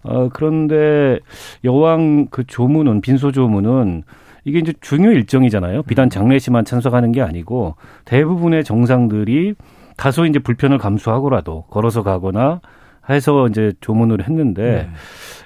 어 0.02 0.28
그런데 0.30 1.18
여왕 1.64 2.26
그 2.30 2.44
조문은 2.46 3.00
빈소 3.00 3.32
조문은 3.32 4.02
이게 4.44 4.58
이제 4.58 4.74
중요 4.82 5.12
일정이잖아요. 5.12 5.84
비단 5.84 6.10
장례식만 6.10 6.66
참석하는 6.66 7.10
게 7.12 7.22
아니고 7.22 7.76
대부분의 8.04 8.64
정상들이 8.64 9.54
다소 9.96 10.26
이제 10.26 10.38
불편을 10.38 10.76
감수하고라도 10.76 11.64
걸어서 11.70 12.02
가거나 12.02 12.60
해서 13.08 13.46
이제 13.48 13.72
조문을 13.80 14.26
했는데 14.26 14.62
네. 14.62 14.88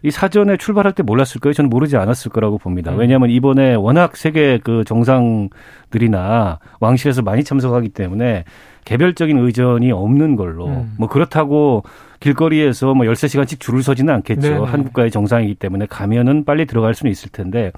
이 0.03 0.11
사전에 0.11 0.57
출발할 0.57 0.93
때 0.93 1.03
몰랐을 1.03 1.41
거예요. 1.41 1.53
저는 1.53 1.69
모르지 1.71 1.97
않았을 1.97 2.31
거라고 2.31 2.59
봅니다. 2.59 2.93
음. 2.93 2.99
왜냐하면 2.99 3.31
이번에 3.31 3.75
워낙 3.75 4.17
세계 4.17 4.59
그 4.63 4.85
정상들이나 4.85 6.59
왕실에서 6.81 7.23
많이 7.23 7.45
참석하기 7.45 7.91
때문에 7.91 8.45
개별적인 8.85 9.39
의전이 9.39 9.93
없는 9.93 10.37
걸로 10.37 10.69
음. 10.69 10.95
뭐 10.99 11.09
그렇다고 11.09 11.83
길거리에서 12.21 12.95
뭐 12.95 13.07
열세 13.07 13.29
시간씩 13.29 13.61
줄을 13.61 13.83
서지는 13.83 14.13
않겠죠. 14.15 14.41
네네. 14.41 14.65
한국과의 14.65 15.11
정상이기 15.11 15.55
때문에 15.57 15.87
가면은 15.87 16.45
빨리 16.45 16.67
들어갈 16.67 16.95
수는 16.95 17.11
있을 17.11 17.31
텐데 17.31 17.73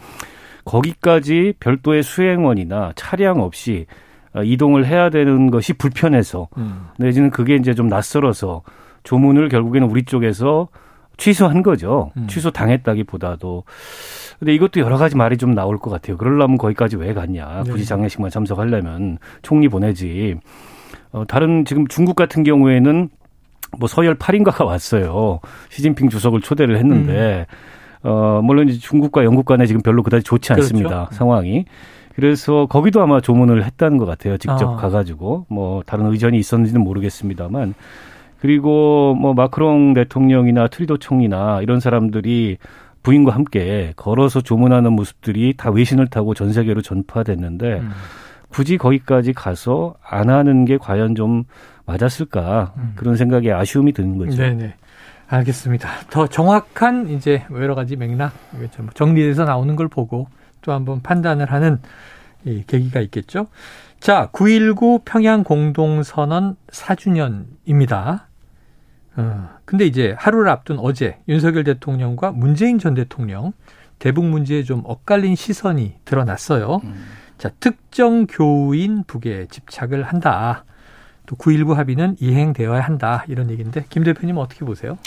거기까지 0.65 1.55
별도의 1.61 2.03
수행원이나 2.03 2.93
차량 2.95 3.41
없이 3.41 3.87
어, 4.35 4.43
이동을 4.43 4.87
해야 4.87 5.11
되는 5.11 5.51
것이 5.51 5.73
불편해서 5.75 6.49
음. 6.57 6.87
내지는 6.99 7.31
그게 7.31 7.57
이제 7.57 7.75
좀 7.75 7.89
낯설어서 7.89 8.63
조문을 9.05 9.49
결국에는 9.49 9.89
우리 9.89 10.05
쪽에서 10.05 10.69
취소한 11.17 11.63
거죠. 11.63 12.11
음. 12.17 12.27
취소 12.27 12.51
당했다기보다도. 12.51 13.65
근데 14.39 14.55
이것도 14.55 14.81
여러 14.81 14.97
가지 14.97 15.17
말이 15.17 15.37
좀 15.37 15.55
나올 15.55 15.79
것 15.79 15.91
같아요. 15.91 16.17
그러려면 16.17 16.59
거기까지 16.59 16.97
왜 16.97 17.15
갔냐. 17.15 17.63
굳이 17.65 17.79
네. 17.79 17.85
장례식만 17.85 18.31
참석하려면 18.31 19.19
총리 19.43 19.69
보내지. 19.69 20.37
어, 21.13 21.25
다른 21.29 21.65
지금 21.65 21.87
중국 21.87 22.17
같은 22.17 22.43
경우에는 22.43 23.09
뭐 23.79 23.89
서열 23.89 24.17
8인가가 24.17 24.65
왔어요. 24.65 25.41
시진핑 25.71 26.09
주석을 26.09 26.41
초대를 26.41 26.77
했는데 26.79 27.47
음. 28.05 28.09
어 28.09 28.41
물론 28.43 28.69
이제 28.69 28.79
중국과 28.81 29.25
영국 29.25 29.47
간에 29.47 29.65
지금 29.67 29.81
별로 29.81 30.03
그다지 30.03 30.25
좋지 30.25 30.49
그렇죠. 30.49 30.63
않습니다. 30.63 30.89
그렇죠. 30.89 31.15
상황이. 31.15 31.65
그래서 32.15 32.67
거기도 32.67 33.01
아마 33.01 33.21
조문을 33.21 33.65
했다는 33.65 33.97
것 33.97 34.07
같아요. 34.07 34.37
직접 34.37 34.73
아. 34.73 34.77
가가지고 34.77 35.47
뭐 35.49 35.83
다른 35.87 36.07
의전이 36.07 36.37
있었는지는 36.37 36.83
모르겠습니다만 36.83 37.75
그리고 38.43 39.15
뭐 39.15 39.35
마크롱 39.35 39.95
대통령이나 39.95 40.67
트리도 40.67 40.97
총리나 40.97 41.61
이런 41.63 41.79
사람들이 41.79 42.59
부인과 43.05 43.33
함께 43.33 43.93
걸어서 43.95 44.41
조문하는 44.41 44.95
모습들이 44.95 45.55
다 45.57 45.71
외신을 45.71 46.09
타고 46.09 46.35
전 46.35 46.53
세계로 46.53 46.83
전파됐는데 46.83 47.75
음. 47.75 47.91
굳이 48.49 48.79
거기까지 48.79 49.33
가서 49.33 49.95
안 50.05 50.29
하는 50.29 50.65
게 50.65 50.77
과연 50.77 51.15
좀 51.15 51.45
맞았을까 51.87 52.73
음. 52.79 52.93
그런 52.97 53.15
생각에 53.15 53.53
아쉬움이 53.53 53.93
드는 53.93 54.19
거죠. 54.19 54.37
네네. 54.39 54.75
알겠습니다. 55.29 55.89
더 56.11 56.27
정확한 56.27 57.11
이제 57.11 57.45
여러 57.53 57.77
가지 57.77 57.95
맥락 57.95 58.33
정리돼서 58.95 59.45
나오는 59.45 59.77
걸 59.77 59.87
보고 59.87 60.27
또 60.63 60.73
한번 60.73 61.01
판단을 61.01 61.53
하는 61.53 61.79
이 62.45 62.65
계기가 62.67 62.99
있겠죠. 63.03 63.47
자, 64.01 64.31
9.19 64.33 65.03
평양 65.05 65.45
공동선언 65.45 66.57
4주년입니다. 66.73 68.32
어, 69.17 69.49
근데 69.65 69.85
이제 69.87 70.15
하루를 70.19 70.49
앞둔 70.49 70.79
어제 70.79 71.19
윤석열 71.29 71.65
대통령과 71.65 72.33
문재인 72.33 72.79
전 72.79 72.95
대통령 72.95 73.53
대북 73.99 74.25
문제에 74.25 74.63
좀 74.63 74.83
엇갈린 74.85 75.37
시선이 75.37 75.95
드러났어요. 76.05 76.81
음. 76.83 77.05
자, 77.39 77.51
특정 77.61 78.27
교인 78.27 79.05
북에 79.05 79.47
집착을 79.51 80.03
한다. 80.03 80.65
또 81.27 81.37
9.19 81.37 81.75
합의는 81.75 82.17
이행되어야 82.19 82.81
한다. 82.81 83.25
이런 83.29 83.51
얘기인데 83.51 83.85
김 83.89 84.03
대표님 84.03 84.39
어떻게 84.39 84.65
보세요? 84.65 84.99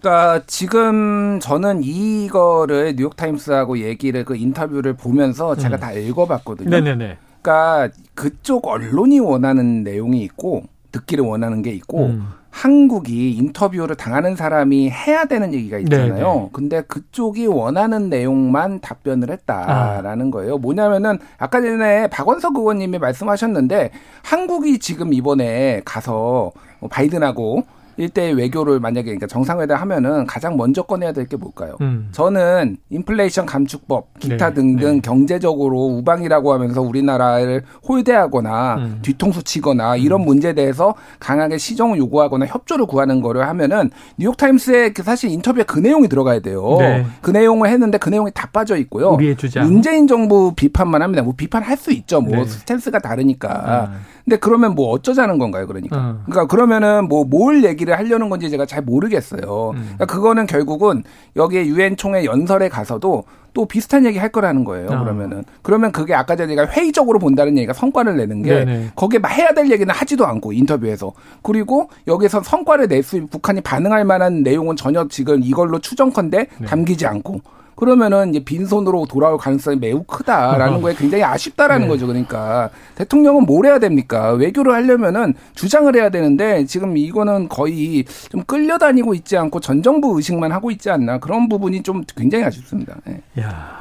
그러니까 0.00 0.42
지금 0.46 1.38
저는 1.40 1.82
이거를 1.84 2.94
뉴욕타임스하고 2.96 3.78
얘기를 3.80 4.24
그 4.24 4.36
인터뷰를 4.36 4.94
보면서 4.94 5.54
제가 5.56 5.76
음. 5.76 5.80
다 5.80 5.92
읽어봤거든요. 5.92 6.70
네네네. 6.70 7.18
그러니까 7.42 7.94
그쪽 8.14 8.66
언론이 8.66 9.20
원하는 9.20 9.82
내용이 9.82 10.22
있고 10.22 10.64
듣기를 10.92 11.24
원하는 11.24 11.62
게 11.62 11.70
있고 11.72 12.06
음. 12.06 12.28
한국이 12.50 13.32
인터뷰를 13.32 13.96
당하는 13.96 14.36
사람이 14.36 14.90
해야 14.90 15.24
되는 15.24 15.54
얘기가 15.54 15.78
있잖아요. 15.78 16.34
네네. 16.34 16.48
근데 16.52 16.82
그쪽이 16.82 17.46
원하는 17.46 18.10
내용만 18.10 18.80
답변을 18.80 19.30
했다라는 19.30 20.28
아. 20.28 20.30
거예요. 20.30 20.58
뭐냐면은 20.58 21.18
아까 21.38 21.60
전에 21.60 22.08
박원석 22.08 22.56
의원님이 22.56 22.98
말씀하셨는데 22.98 23.90
한국이 24.22 24.78
지금 24.78 25.12
이번에 25.14 25.82
가서 25.84 26.52
뭐 26.80 26.88
바이든하고 26.88 27.64
일대의 28.00 28.34
외교를 28.34 28.80
만약에 28.80 29.04
그러니까 29.04 29.26
정상회담 29.26 29.78
하면은 29.80 30.26
가장 30.26 30.56
먼저 30.56 30.82
꺼내야 30.82 31.12
될 31.12 31.26
게 31.30 31.36
뭘까요? 31.36 31.76
음. 31.82 32.08
저는 32.12 32.78
인플레이션 32.88 33.46
감축법 33.46 34.18
기타 34.18 34.48
네, 34.48 34.54
등등 34.54 34.94
네. 34.96 35.00
경제적으로 35.00 35.78
우방이라고 35.98 36.52
하면서 36.52 36.80
우리나라를 36.80 37.62
홀대하거나 37.86 38.74
음. 38.76 38.98
뒤통수 39.02 39.42
치거나 39.44 39.96
이런 39.96 40.22
음. 40.22 40.24
문제에 40.26 40.54
대해서 40.54 40.94
강하게 41.20 41.58
시정을 41.58 41.98
요구하거나 41.98 42.46
협조를 42.46 42.86
구하는 42.86 43.20
거를 43.20 43.46
하면은 43.48 43.90
뉴욕타임스에 44.18 44.90
그 44.92 45.02
사실 45.02 45.30
인터뷰에 45.30 45.64
그 45.64 45.78
내용이 45.78 46.08
들어가야 46.08 46.40
돼요. 46.40 46.76
네. 46.78 47.04
그 47.20 47.30
내용을 47.30 47.68
했는데 47.68 47.98
그 47.98 48.08
내용이 48.08 48.30
다 48.34 48.48
빠져 48.52 48.76
있고요. 48.78 49.10
우리의 49.10 49.36
주장. 49.36 49.64
문재인 49.64 50.06
정부 50.08 50.54
비판만 50.54 51.02
합니다. 51.02 51.22
뭐 51.22 51.34
비판할 51.36 51.76
수 51.76 51.92
있죠. 51.92 52.20
뭐 52.20 52.34
네. 52.36 52.44
스탠스가 52.46 52.98
다르니까. 52.98 53.48
아. 53.50 53.90
근데 54.24 54.36
그러면 54.36 54.74
뭐 54.74 54.90
어쩌자는 54.90 55.38
건가요, 55.38 55.66
그러니까. 55.66 55.96
어. 55.96 56.18
그러니까 56.24 56.46
그러면은 56.46 57.08
뭐 57.08 57.20
뭘 57.30 57.62
얘기를 57.64 57.89
하려는 57.92 58.28
건지 58.28 58.50
제가 58.50 58.66
잘 58.66 58.82
모르겠어요. 58.82 59.70
음. 59.70 59.82
그러니까 59.96 60.06
그거는 60.06 60.46
결국은 60.46 61.02
여기에 61.36 61.66
유엔 61.66 61.96
총회 61.96 62.24
연설에 62.24 62.68
가서도 62.68 63.24
또 63.52 63.66
비슷한 63.66 64.06
얘기 64.06 64.18
할 64.18 64.28
거라는 64.28 64.64
거예요. 64.64 64.86
어. 64.86 64.98
그러면은 65.00 65.42
그러면 65.62 65.90
그게 65.90 66.14
아까 66.14 66.36
전에 66.36 66.54
제가 66.54 66.70
회의적으로 66.70 67.18
본다는 67.18 67.56
얘기가 67.58 67.72
성과를 67.72 68.16
내는 68.16 68.42
게 68.42 68.64
네네. 68.64 68.90
거기에 68.94 69.20
해야 69.28 69.52
될 69.52 69.70
얘기는 69.70 69.92
하지도 69.92 70.24
않고 70.26 70.52
인터뷰에서 70.52 71.12
그리고 71.42 71.90
여기서 72.06 72.42
성과를 72.42 72.86
낼 72.86 73.02
수 73.02 73.26
북한이 73.26 73.62
반응할 73.62 74.04
만한 74.04 74.42
내용은 74.42 74.76
전혀 74.76 75.08
지금 75.08 75.42
이걸로 75.42 75.78
추정컨대 75.78 76.46
네. 76.58 76.66
담기지 76.66 77.06
않고 77.06 77.40
그러면은 77.80 78.28
이제 78.28 78.44
빈손으로 78.44 79.06
돌아올 79.06 79.38
가능성이 79.38 79.78
매우 79.78 80.02
크다라는 80.02 80.82
거에 80.82 80.94
굉장히 80.94 81.24
아쉽다라는 81.24 81.86
네. 81.86 81.88
거죠. 81.88 82.06
그러니까 82.06 82.68
대통령은 82.94 83.46
뭘 83.46 83.64
해야 83.64 83.78
됩니까? 83.78 84.32
외교를 84.32 84.74
하려면은 84.74 85.32
주장을 85.54 85.92
해야 85.96 86.10
되는데 86.10 86.66
지금 86.66 86.98
이거는 86.98 87.48
거의 87.48 88.04
좀 88.28 88.42
끌려다니고 88.42 89.14
있지 89.14 89.38
않고 89.38 89.60
전 89.60 89.82
정부 89.82 90.14
의식만 90.14 90.52
하고 90.52 90.70
있지 90.70 90.90
않나 90.90 91.18
그런 91.20 91.48
부분이 91.48 91.82
좀 91.82 92.04
굉장히 92.14 92.44
아쉽습니다. 92.44 92.96
네. 93.06 93.22
야. 93.40 93.80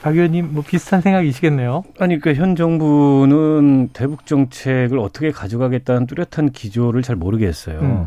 박 0.00 0.14
의원님 0.14 0.54
뭐 0.54 0.64
비슷한 0.66 1.02
생각이시겠네요. 1.02 1.84
아니 1.98 2.18
그러니까 2.18 2.42
현 2.42 2.56
정부는 2.56 3.90
대북 3.92 4.24
정책을 4.24 4.98
어떻게 4.98 5.30
가져가겠다는 5.30 6.06
뚜렷한 6.06 6.52
기조를 6.52 7.02
잘 7.02 7.16
모르겠어요. 7.16 7.80
음. 7.80 8.06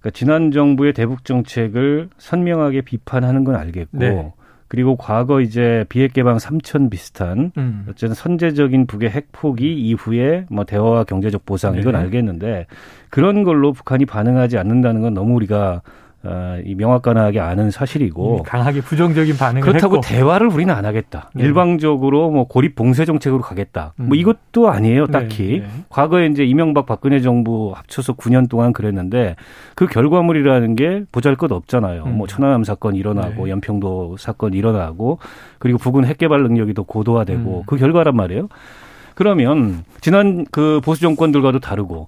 그러니까 0.00 0.10
지난 0.12 0.50
정부의 0.50 0.92
대북 0.92 1.24
정책을 1.24 2.08
선명하게 2.18 2.80
비판하는 2.80 3.44
건 3.44 3.54
알겠고 3.54 3.98
네. 3.98 4.32
그리고 4.72 4.96
과거 4.96 5.42
이제 5.42 5.84
비핵 5.90 6.14
개방 6.14 6.38
삼천 6.38 6.88
비슷한 6.88 7.52
음. 7.58 7.84
어쨌든 7.90 8.14
선제적인 8.14 8.86
북의 8.86 9.10
핵 9.10 9.26
포기 9.30 9.74
이후에 9.74 10.46
뭐 10.48 10.64
대화와 10.64 11.04
경제적 11.04 11.44
보상 11.44 11.76
이건 11.76 11.92
네. 11.92 11.98
알겠는데 11.98 12.66
그런 13.10 13.42
걸로 13.42 13.74
북한이 13.74 14.06
반응하지 14.06 14.56
않는다는 14.56 15.02
건 15.02 15.12
너무 15.12 15.34
우리가 15.34 15.82
어, 16.24 16.58
이 16.64 16.76
명확관하게 16.76 17.40
아는 17.40 17.72
사실이고 17.72 18.44
강하게 18.44 18.80
부정적인 18.80 19.36
반응을 19.36 19.62
그렇다고 19.62 19.96
했고. 19.96 20.06
대화를 20.06 20.46
우리는 20.46 20.72
안 20.72 20.84
하겠다. 20.84 21.30
네. 21.34 21.44
일방적으로 21.44 22.30
뭐 22.30 22.46
고립 22.46 22.76
봉쇄 22.76 23.04
정책으로 23.04 23.42
가겠다. 23.42 23.92
뭐 23.96 24.06
음. 24.06 24.08
뭐 24.08 24.16
이것도 24.16 24.70
아니에요, 24.70 25.06
네, 25.06 25.12
딱히. 25.12 25.42
네, 25.44 25.58
네. 25.60 25.66
과거에 25.88 26.26
이제 26.26 26.44
이명박 26.44 26.86
박근혜 26.86 27.20
정부 27.20 27.72
합쳐서 27.74 28.12
9년 28.14 28.48
동안 28.48 28.72
그랬는데 28.72 29.34
그 29.74 29.86
결과물이라는 29.86 30.76
게 30.76 31.04
보잘것 31.10 31.50
없잖아요. 31.50 32.04
음. 32.04 32.18
뭐 32.18 32.26
천안함 32.28 32.62
사건 32.62 32.94
일어나고 32.94 33.46
네. 33.46 33.50
연평도 33.50 34.16
사건 34.18 34.54
일어나고 34.54 35.18
그리고 35.58 35.78
북은 35.78 36.04
핵 36.04 36.18
개발 36.18 36.42
능력이 36.42 36.74
더 36.74 36.84
고도화되고 36.84 37.58
음. 37.58 37.62
그 37.66 37.76
결과란 37.76 38.14
말이에요. 38.14 38.48
그러면 39.14 39.84
지난 40.00 40.44
그 40.50 40.80
보수 40.84 41.00
정권들과도 41.00 41.58
다르고 41.58 41.94
어, 42.02 42.06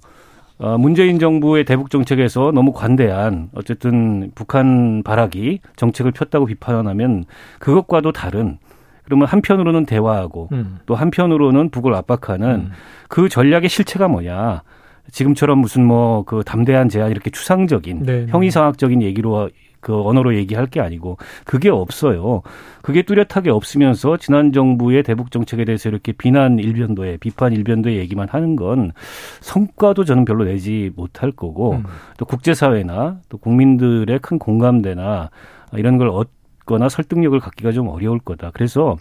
문재인 0.57 1.19
정부의 1.19 1.65
대북 1.65 1.89
정책에서 1.89 2.51
너무 2.53 2.71
관대한 2.71 3.49
어쨌든 3.53 4.31
북한 4.35 5.03
발악이 5.03 5.59
정책을 5.75 6.11
폈다고 6.11 6.45
비판하면 6.45 7.25
그것과도 7.59 8.11
다른 8.11 8.57
그러면 9.03 9.27
한편으로는 9.27 9.85
대화하고 9.85 10.49
음. 10.51 10.79
또 10.85 10.95
한편으로는 10.95 11.69
북을 11.69 11.93
압박하는 11.93 12.49
음. 12.49 12.71
그 13.07 13.29
전략의 13.29 13.69
실체가 13.69 14.07
뭐냐. 14.07 14.63
지금처럼 15.11 15.59
무슨 15.59 15.85
뭐 15.85 16.23
그 16.25 16.43
담대한 16.43 16.89
제안 16.89 17.11
이렇게 17.11 17.29
추상적인 17.29 18.03
네, 18.03 18.25
네. 18.25 18.31
형이상학적인 18.31 19.03
얘기로 19.03 19.49
그 19.85 20.01
언어로 20.01 20.35
얘기할 20.35 20.65
게 20.65 20.81
아니고 20.81 21.19
그게 21.43 21.69
없어요. 21.69 22.41
그게 22.81 23.03
뚜렷하게 23.03 23.51
없으면서 23.51 24.17
지난 24.17 24.51
정부의 24.51 25.03
대북 25.03 25.29
정책에 25.29 25.63
대해서 25.63 25.89
이렇게 25.89 26.11
비난 26.11 26.57
일변도에 26.57 27.17
비판 27.17 27.53
일변도의 27.53 27.97
얘기만 27.97 28.27
하는 28.27 28.55
건 28.55 28.93
성과도 29.41 30.03
저는 30.03 30.25
별로 30.25 30.43
내지 30.43 30.91
못할 30.95 31.31
거고 31.31 31.73
음. 31.73 31.83
또 32.17 32.25
국제사회나 32.25 33.19
또 33.29 33.37
국민들의 33.37 34.17
큰 34.23 34.39
공감대나 34.39 35.29
이런 35.73 35.99
걸 35.99 36.09
얻거나 36.09 36.89
설득력을 36.89 37.39
갖기가 37.39 37.71
좀 37.71 37.87
어려울 37.87 38.17
거다. 38.17 38.49
그래서 38.55 38.97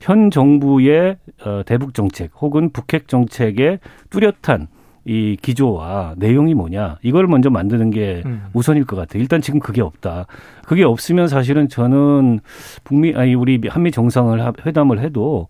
현 0.00 0.32
정부의 0.32 1.18
어, 1.44 1.62
대북 1.64 1.94
정책 1.94 2.32
혹은 2.40 2.70
북핵 2.70 3.06
정책의 3.06 3.78
뚜렷한 4.10 4.66
이 5.08 5.36
기조와 5.40 6.14
내용이 6.16 6.54
뭐냐 6.54 6.98
이걸 7.02 7.28
먼저 7.28 7.48
만드는 7.48 7.90
게 7.90 8.22
음. 8.26 8.46
우선일 8.52 8.84
것 8.84 8.96
같아요. 8.96 9.22
일단 9.22 9.40
지금 9.40 9.60
그게 9.60 9.80
없다. 9.80 10.26
그게 10.66 10.82
없으면 10.82 11.28
사실은 11.28 11.68
저는 11.68 12.40
북미 12.82 13.14
아니 13.14 13.34
우리 13.34 13.60
한미 13.68 13.92
정상을 13.92 14.52
회담을 14.66 14.98
해도 15.00 15.46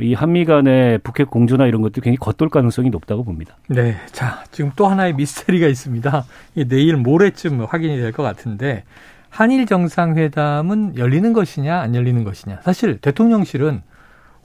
이 0.00 0.14
한미 0.14 0.44
간의 0.44 0.98
북핵 0.98 1.30
공조나 1.30 1.66
이런 1.66 1.82
것도 1.82 1.94
굉장히 2.00 2.16
겉돌 2.16 2.48
가능성이 2.48 2.90
높다고 2.90 3.24
봅니다. 3.24 3.56
네. 3.68 3.96
자, 4.12 4.44
지금 4.52 4.70
또 4.76 4.86
하나의 4.86 5.14
미스터리가 5.14 5.66
있습니다. 5.66 6.24
내일 6.68 6.96
모레쯤 6.96 7.60
확인이 7.64 7.96
될 7.98 8.12
것 8.12 8.22
같은데 8.22 8.84
한일 9.30 9.66
정상회담은 9.66 10.96
열리는 10.96 11.32
것이냐 11.32 11.78
안 11.80 11.94
열리는 11.94 12.22
것이냐. 12.22 12.60
사실 12.62 12.98
대통령실은 12.98 13.82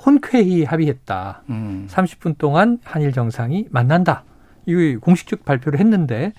혼쾌히 0.04 0.64
합의했다. 0.64 1.44
음. 1.50 1.88
30분 1.90 2.38
동안 2.38 2.80
한일 2.84 3.12
정상이 3.12 3.68
만난다. 3.70 4.24
이 4.68 4.98
공식적 4.98 5.46
발표를 5.46 5.80
했는데 5.80 6.34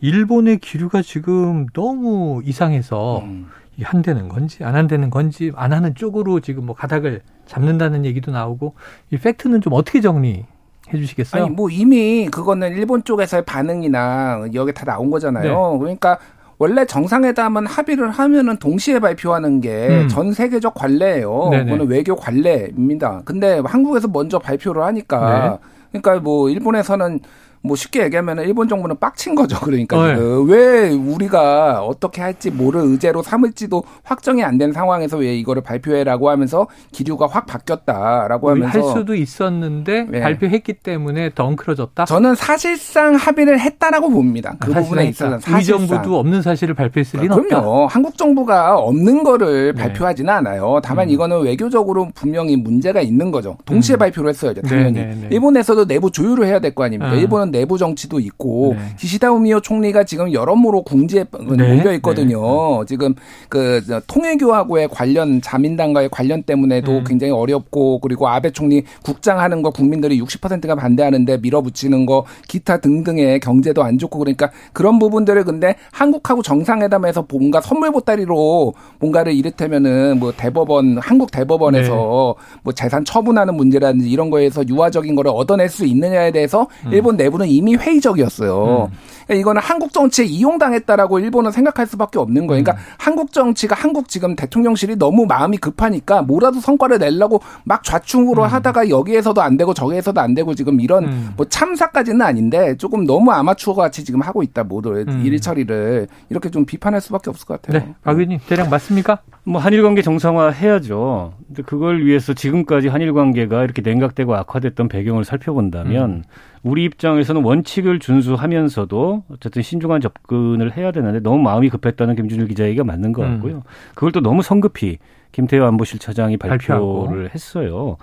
일본의 0.00 0.58
기류가 0.58 1.02
지금 1.02 1.66
너무 1.72 2.42
이상해서 2.44 3.20
음. 3.20 3.46
이게 3.76 3.84
한되는 3.84 4.28
건지 4.28 4.62
안 4.62 4.74
한되는 4.76 5.08
건지 5.10 5.50
안 5.56 5.72
하는 5.72 5.94
쪽으로 5.94 6.40
지금 6.40 6.66
뭐 6.66 6.74
가닥을 6.74 7.22
잡는다는 7.46 8.04
얘기도 8.04 8.30
나오고 8.30 8.74
이 9.10 9.16
팩트는 9.16 9.62
좀 9.62 9.72
어떻게 9.72 10.00
정리 10.00 10.44
해 10.92 10.98
주시겠어요? 10.98 11.44
아니 11.44 11.50
뭐 11.50 11.70
이미 11.70 12.28
그거는 12.30 12.72
일본 12.72 13.02
쪽에서의 13.04 13.44
반응이나 13.46 14.48
여기 14.52 14.74
다 14.74 14.84
나온 14.84 15.10
거잖아요. 15.10 15.72
네. 15.72 15.78
그러니까 15.78 16.18
원래 16.58 16.84
정상회담은 16.84 17.66
합의를 17.66 18.10
하면은 18.10 18.56
동시에 18.58 18.98
발표하는 18.98 19.62
게전 19.62 20.26
음. 20.26 20.32
세계적 20.32 20.74
관례예요. 20.74 21.48
네네. 21.50 21.64
그거는 21.64 21.86
외교 21.86 22.14
관례입니다. 22.14 23.22
근데 23.24 23.62
한국에서 23.64 24.08
먼저 24.08 24.38
발표를 24.38 24.82
하니까 24.82 25.58
네. 25.92 26.00
그러니까 26.00 26.22
뭐 26.22 26.50
일본에서는 26.50 27.20
뭐 27.62 27.76
쉽게 27.76 28.02
얘기하면 28.04 28.40
일본 28.40 28.68
정부는 28.68 28.96
빡친 28.98 29.34
거죠. 29.34 29.58
그러니까 29.60 29.98
어, 29.98 30.06
네. 30.06 30.16
왜 30.46 30.90
우리가 30.90 31.82
어떻게 31.84 32.20
할지 32.20 32.50
모를 32.50 32.80
의제로 32.82 33.22
삼을지도 33.22 33.84
확정이 34.02 34.42
안 34.42 34.58
된 34.58 34.72
상황에서 34.72 35.16
왜 35.16 35.34
이거를 35.36 35.62
발표해라고 35.62 36.28
하면서 36.30 36.66
기류가 36.92 37.26
확 37.26 37.46
바뀌었다라고 37.46 38.50
하면서 38.50 38.78
할 38.80 38.96
수도 38.98 39.14
있었는데 39.14 40.06
네. 40.10 40.20
발표했기 40.20 40.74
때문에 40.74 41.30
더 41.34 41.44
엉클어졌다. 41.46 42.04
저는 42.04 42.34
사실상 42.34 43.14
합의를 43.14 43.58
했다라고 43.60 44.10
봅니다. 44.10 44.54
그 44.60 44.72
아, 44.72 44.80
부분에 44.80 45.06
있어서 45.06 45.38
우리 45.54 45.64
정부도 45.64 46.18
없는 46.18 46.42
사실을 46.42 46.74
발표했을 46.74 47.20
리는 47.20 47.34
그럼요. 47.42 47.66
없다. 47.84 47.94
한국 47.94 48.16
정부가 48.18 48.76
없는 48.78 49.22
거를 49.24 49.72
네. 49.74 49.82
발표하지는 49.82 50.32
않아요. 50.32 50.80
다만 50.84 51.08
음. 51.08 51.12
이거는 51.12 51.42
외교적으로 51.42 52.10
분명히 52.14 52.56
문제가 52.56 53.00
있는 53.00 53.30
거죠. 53.30 53.56
동시에 53.64 53.96
음. 53.96 53.98
발표를 53.98 54.30
했어야죠. 54.30 54.62
당연히. 54.62 54.92
네, 54.92 55.06
네, 55.06 55.14
네. 55.22 55.28
일본에서도 55.30 55.86
내부 55.86 56.10
조율을 56.10 56.46
해야 56.46 56.58
될 56.60 56.72
거 56.74 56.84
아닙니까? 56.84 57.12
아. 57.12 57.14
일본은 57.14 57.50
내부 57.52 57.78
정치도 57.78 58.18
있고 58.18 58.74
네. 58.76 58.96
기시다 58.98 59.30
우미오 59.30 59.60
총리가 59.60 60.04
지금 60.04 60.32
여러모로 60.32 60.82
궁지에 60.82 61.24
네. 61.56 61.74
몰려 61.76 61.92
있거든요. 61.94 62.80
네. 62.80 62.86
지금 62.88 63.14
그 63.48 63.80
통일교하고의 64.06 64.88
관련 64.88 65.40
자민당과의 65.40 66.08
관련 66.10 66.42
때문에도 66.42 66.98
음. 66.98 67.04
굉장히 67.04 67.32
어렵고 67.32 68.00
그리고 68.00 68.28
아베 68.28 68.50
총리 68.50 68.82
국장하는 69.04 69.62
거 69.62 69.70
국민들이 69.70 70.20
60%가 70.20 70.74
반대하는데 70.74 71.38
밀어붙이는 71.38 72.06
거 72.06 72.24
기타 72.48 72.78
등등의 72.78 73.40
경제도 73.40 73.82
안 73.82 73.98
좋고 73.98 74.18
그러니까 74.18 74.50
그런 74.72 74.98
부분들을 74.98 75.44
근데 75.44 75.76
한국하고 75.92 76.42
정상회담에서 76.42 77.26
뭔가 77.30 77.60
선물 77.60 77.92
보따리로 77.92 78.74
뭔가를 78.98 79.34
이를테면은 79.34 80.18
뭐 80.18 80.32
대법원 80.36 80.98
한국 80.98 81.30
대법원에서 81.30 82.36
네. 82.38 82.58
뭐 82.62 82.72
재산 82.72 83.04
처분하는 83.04 83.54
문제라든지 83.54 84.08
이런 84.08 84.30
거에서 84.30 84.66
유화적인 84.66 85.14
거를 85.14 85.30
얻어낼 85.34 85.68
수 85.68 85.84
있느냐에 85.84 86.30
대해서 86.30 86.66
음. 86.86 86.92
일본 86.92 87.16
내부는 87.16 87.41
이미 87.48 87.74
회의적이었어요. 87.76 88.88
음. 88.90 88.96
그러니까 89.26 89.40
이거는 89.40 89.62
한국 89.62 89.92
정치에 89.92 90.24
이용당했다라고 90.24 91.18
일본은 91.20 91.50
생각할 91.50 91.86
수밖에 91.86 92.18
없는 92.18 92.46
거예요. 92.46 92.62
그러니까 92.62 92.82
음. 92.82 92.94
한국 92.98 93.32
정치가 93.32 93.74
한국 93.74 94.08
지금 94.08 94.36
대통령실이 94.36 94.96
너무 94.96 95.26
마음이 95.26 95.58
급하니까 95.58 96.22
뭐라도 96.22 96.60
성과를 96.60 96.98
내려고 96.98 97.40
막 97.64 97.82
좌충으로 97.84 98.42
음. 98.42 98.48
하다가 98.48 98.88
여기에서도 98.88 99.40
안 99.40 99.56
되고 99.56 99.74
저기에서도 99.74 100.20
안 100.20 100.34
되고 100.34 100.54
지금 100.54 100.80
이런 100.80 101.04
음. 101.04 101.30
뭐 101.36 101.46
참사까지는 101.46 102.20
아닌데 102.20 102.76
조금 102.76 103.06
너무 103.06 103.30
아마추어 103.32 103.74
같이 103.74 104.04
지금 104.04 104.20
하고 104.20 104.42
있다 104.42 104.64
모두 104.64 104.90
음. 104.90 105.22
일 105.24 105.40
처리를 105.40 106.08
이렇게 106.30 106.50
좀 106.50 106.64
비판할 106.64 107.00
수밖에 107.00 107.30
없을 107.30 107.46
것 107.46 107.62
같아요. 107.62 107.84
네, 107.84 107.94
박 108.02 108.12
의원님 108.12 108.40
대략 108.46 108.68
맞습니까? 108.68 109.18
뭐 109.44 109.60
한일 109.60 109.82
관계 109.82 110.02
정상화 110.02 110.50
해야죠. 110.50 111.34
근데 111.46 111.62
그걸 111.62 112.04
위해서 112.04 112.32
지금까지 112.32 112.88
한일 112.88 113.12
관계가 113.12 113.64
이렇게 113.64 113.82
냉각되고 113.82 114.34
악화됐던 114.34 114.88
배경을 114.88 115.24
살펴본다면 115.24 116.10
음. 116.10 116.22
우리 116.62 116.84
입장에서는 116.84 117.42
원칙을 117.42 117.98
준수하면서도 117.98 119.24
어쨌든 119.30 119.62
신중한 119.62 120.00
접근을 120.00 120.76
해야 120.76 120.92
되는데 120.92 121.20
너무 121.20 121.38
마음이 121.42 121.68
급했다는 121.70 122.14
김준일 122.14 122.46
기자 122.48 122.66
얘기가 122.66 122.84
맞는 122.84 123.12
것 123.12 123.24
음. 123.24 123.32
같고요. 123.34 123.54
음. 123.56 123.62
그걸 123.94 124.12
또 124.12 124.20
너무 124.20 124.42
성급히 124.42 124.98
김태호 125.32 125.64
안보실 125.64 125.98
차장이 125.98 126.36
발표를 126.36 126.58
발표하고. 126.58 127.28
했어요. 127.34 127.96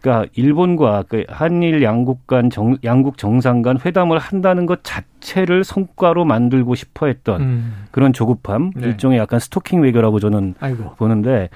그러니까 0.00 0.30
일본과 0.34 1.04
그 1.06 1.24
한일 1.28 1.82
양국 1.82 2.26
간 2.26 2.48
정, 2.50 2.76
양국 2.82 3.18
정상 3.18 3.62
간 3.62 3.78
회담을 3.78 4.18
한다는 4.18 4.64
것 4.66 4.80
자체를 4.82 5.62
성과로 5.62 6.24
만들고 6.24 6.74
싶어 6.74 7.06
했던 7.06 7.40
음. 7.42 7.84
그런 7.90 8.12
조급함, 8.14 8.72
네. 8.76 8.86
일종의 8.86 9.18
약간 9.18 9.38
스토킹 9.38 9.82
외교라고 9.82 10.18
저는 10.20 10.54
아이고. 10.58 10.94
보는데 10.96 11.30
예, 11.30 11.48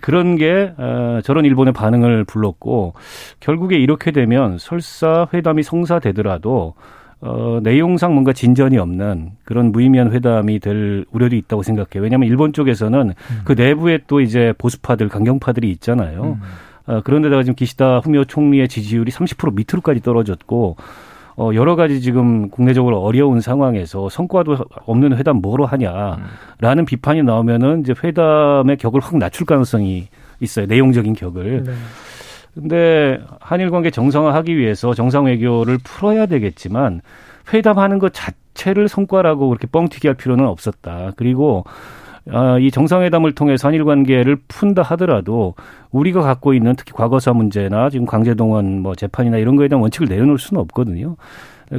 그런 0.00 0.36
게 0.36 0.72
어, 0.76 1.20
저런 1.24 1.44
일본의 1.44 1.72
반응을 1.72 2.24
불렀고 2.24 2.94
결국에 3.40 3.76
이렇게 3.76 4.10
되면 4.10 4.58
설사 4.58 5.28
회담이 5.32 5.62
성사되더라도 5.62 6.74
어, 7.20 7.58
내용상 7.62 8.12
뭔가 8.12 8.32
진전이 8.32 8.76
없는 8.76 9.30
그런 9.44 9.72
무의미한 9.72 10.12
회담이 10.12 10.58
될 10.58 11.06
우려도 11.10 11.36
있다고 11.36 11.62
생각해요. 11.62 12.02
왜냐하면 12.02 12.28
일본 12.28 12.52
쪽에서는 12.52 13.00
음. 13.08 13.40
그 13.44 13.52
내부에 13.52 14.00
또 14.06 14.20
이제 14.20 14.52
보수파들, 14.58 15.08
강경파들이 15.08 15.70
있잖아요. 15.70 16.38
음. 16.38 16.40
어, 16.86 17.00
그런데다가 17.02 17.42
지금 17.42 17.54
기시다 17.54 18.00
후미오 18.00 18.26
총리의 18.26 18.68
지지율이 18.68 19.10
30% 19.10 19.54
밑으로까지 19.54 20.02
떨어졌고 20.02 20.76
어, 21.36 21.50
여러 21.54 21.74
가지 21.74 22.00
지금 22.00 22.48
국내적으로 22.48 23.00
어려운 23.00 23.40
상황에서 23.40 24.08
성과도 24.08 24.56
없는 24.86 25.16
회담 25.16 25.36
뭐로 25.36 25.66
하냐라는 25.66 26.18
음. 26.78 26.84
비판이 26.84 27.22
나오면은 27.22 27.80
이제 27.80 27.94
회담의 28.02 28.76
격을 28.76 29.00
확 29.00 29.16
낮출 29.16 29.46
가능성이 29.46 30.08
있어요. 30.40 30.66
내용적인 30.66 31.14
격을. 31.14 31.64
네. 31.64 31.72
근데 32.54 33.18
한일 33.40 33.70
관계 33.70 33.90
정상화하기 33.90 34.56
위해서 34.56 34.94
정상 34.94 35.24
외교를 35.24 35.78
풀어야 35.82 36.26
되겠지만 36.26 37.00
회담하는 37.52 37.98
것 37.98 38.12
자체를 38.14 38.88
성과라고 38.88 39.48
그렇게 39.48 39.66
뻥튀기 39.66 40.06
할 40.06 40.14
필요는 40.14 40.46
없었다. 40.46 41.12
그리고 41.16 41.64
아, 41.66 41.72
이 42.60 42.70
정상회담을 42.70 43.32
통해서 43.32 43.68
한일 43.68 43.84
관계를 43.84 44.36
푼다 44.48 44.82
하더라도 44.82 45.54
우리가 45.90 46.22
갖고 46.22 46.54
있는 46.54 46.74
특히 46.76 46.92
과거사 46.92 47.32
문제나 47.32 47.90
지금 47.90 48.06
강제동원 48.06 48.80
뭐 48.80 48.94
재판이나 48.94 49.36
이런 49.38 49.56
거에 49.56 49.68
대한 49.68 49.82
원칙을 49.82 50.08
내려놓을 50.08 50.38
수는 50.38 50.60
없거든요. 50.62 51.16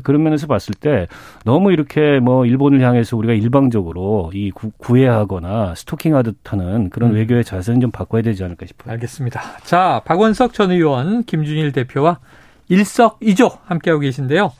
그런 0.03 0.23
면에서 0.23 0.47
봤을 0.47 0.73
때 0.73 1.07
너무 1.43 1.71
이렇게 1.71 2.19
뭐 2.19 2.45
일본을 2.45 2.81
향해서 2.81 3.17
우리가 3.17 3.33
일방적으로 3.33 4.31
이 4.33 4.51
구, 4.51 4.97
애하거나 4.97 5.75
스토킹하듯 5.75 6.37
하는 6.51 6.89
그런 6.89 7.11
음. 7.11 7.15
외교의 7.15 7.43
자세는 7.43 7.81
좀 7.81 7.91
바꿔야 7.91 8.21
되지 8.21 8.43
않을까 8.43 8.65
싶어요. 8.65 8.91
알겠습니다. 8.93 9.41
자, 9.63 10.01
박원석 10.05 10.53
전 10.53 10.71
의원, 10.71 11.23
김준일 11.23 11.71
대표와 11.71 12.19
일석이조 12.67 13.51
함께하고 13.65 14.01
계신데요. 14.01 14.51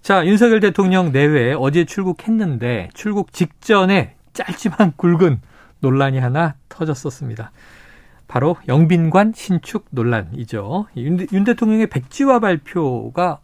자, 0.00 0.26
윤석열 0.26 0.60
대통령 0.60 1.12
내외 1.12 1.54
어제 1.56 1.84
출국했는데 1.84 2.88
출국 2.94 3.32
직전에 3.32 4.14
짧지만 4.32 4.92
굵은 4.96 5.40
논란이 5.80 6.18
하나 6.18 6.54
터졌었습니다. 6.68 7.52
바로 8.28 8.56
영빈관 8.66 9.32
신축 9.34 9.86
논란이죠. 9.90 10.86
윤, 10.96 11.26
윤 11.32 11.44
대통령의 11.44 11.88
백지화 11.88 12.38
발표가 12.38 13.40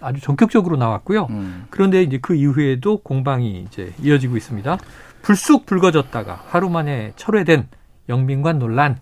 아주 0.00 0.20
전격적으로 0.20 0.76
나왔고요. 0.76 1.28
음. 1.30 1.66
그런데 1.70 2.02
이제 2.02 2.18
그 2.20 2.34
이후에도 2.34 2.98
공방이 2.98 3.62
이제 3.62 3.92
이어지고 4.02 4.36
있습니다. 4.36 4.78
불쑥 5.22 5.66
불거졌다가 5.66 6.42
하루 6.48 6.68
만에 6.68 7.12
철회된 7.16 7.68
영빈관 8.08 8.58
논란. 8.58 8.98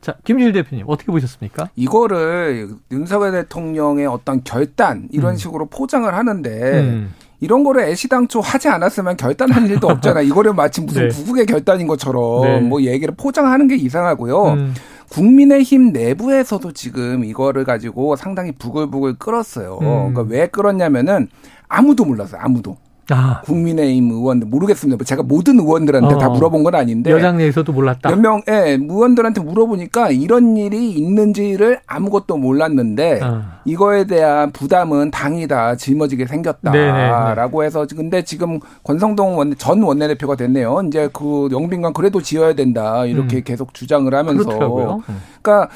자, 0.00 0.16
김준일 0.24 0.52
대표님 0.52 0.84
어떻게 0.86 1.10
보셨습니까? 1.10 1.70
이거를 1.76 2.68
윤석열 2.92 3.32
대통령의 3.32 4.06
어떤 4.06 4.44
결단 4.44 5.08
이런 5.12 5.32
음. 5.32 5.36
식으로 5.36 5.66
포장을 5.66 6.12
하는데 6.12 6.80
음. 6.80 7.14
이런 7.40 7.64
거를 7.64 7.84
애시당초 7.84 8.40
하지 8.40 8.68
않았으면 8.68 9.16
결단할 9.16 9.68
일도 9.70 9.88
없잖아. 9.88 10.20
이거를 10.22 10.54
마치 10.54 10.80
무슨 10.80 11.08
네. 11.08 11.14
부국의 11.14 11.46
결단인 11.46 11.86
것처럼 11.86 12.42
네. 12.42 12.60
뭐 12.60 12.82
얘기를 12.82 13.14
포장하는 13.16 13.68
게 13.68 13.76
이상하고요. 13.76 14.44
음. 14.52 14.74
국민의힘 15.10 15.92
내부에서도 15.92 16.72
지금 16.72 17.24
이거를 17.24 17.64
가지고 17.64 18.16
상당히 18.16 18.52
부글부글 18.52 19.14
끓었어요. 19.18 19.78
음. 19.82 20.12
그러니까 20.12 20.22
왜 20.22 20.46
끓었냐면은 20.46 21.28
아무도 21.68 22.04
몰랐어요. 22.04 22.40
아무도. 22.42 22.76
아. 23.10 23.40
국민의힘 23.44 24.10
의원들 24.10 24.48
모르겠습니다. 24.48 25.04
제가 25.04 25.22
모든 25.22 25.58
의원들한테 25.58 26.14
어. 26.14 26.18
다 26.18 26.28
물어본 26.28 26.64
건 26.64 26.74
아닌데 26.74 27.10
여당 27.10 27.36
내에서도 27.36 27.70
몰랐다. 27.72 28.10
몇 28.10 28.18
명, 28.18 28.42
예, 28.48 28.78
의원들한테 28.80 29.42
물어보니까 29.42 30.10
이런 30.10 30.56
일이 30.56 30.90
있는지를 30.92 31.80
아무것도 31.86 32.36
몰랐는데 32.36 33.20
어. 33.22 33.42
이거에 33.64 34.04
대한 34.04 34.52
부담은 34.52 35.10
당이 35.10 35.48
다 35.48 35.76
짊어지게 35.76 36.26
생겼다라고 36.26 37.64
해서 37.64 37.86
근데 37.94 38.22
지금 38.22 38.60
권성동 38.82 39.38
원, 39.38 39.54
전 39.56 39.82
원내대표가 39.82 40.36
됐네요. 40.36 40.82
이제 40.86 41.08
그 41.12 41.48
영빈관 41.50 41.92
그래도 41.92 42.20
지어야 42.20 42.54
된다 42.54 43.04
이렇게 43.04 43.38
음. 43.38 43.42
계속 43.44 43.74
주장을 43.74 44.12
하면서 44.12 44.44
그렇더라고요. 44.44 45.02
음. 45.08 45.16
그러니까 45.44 45.68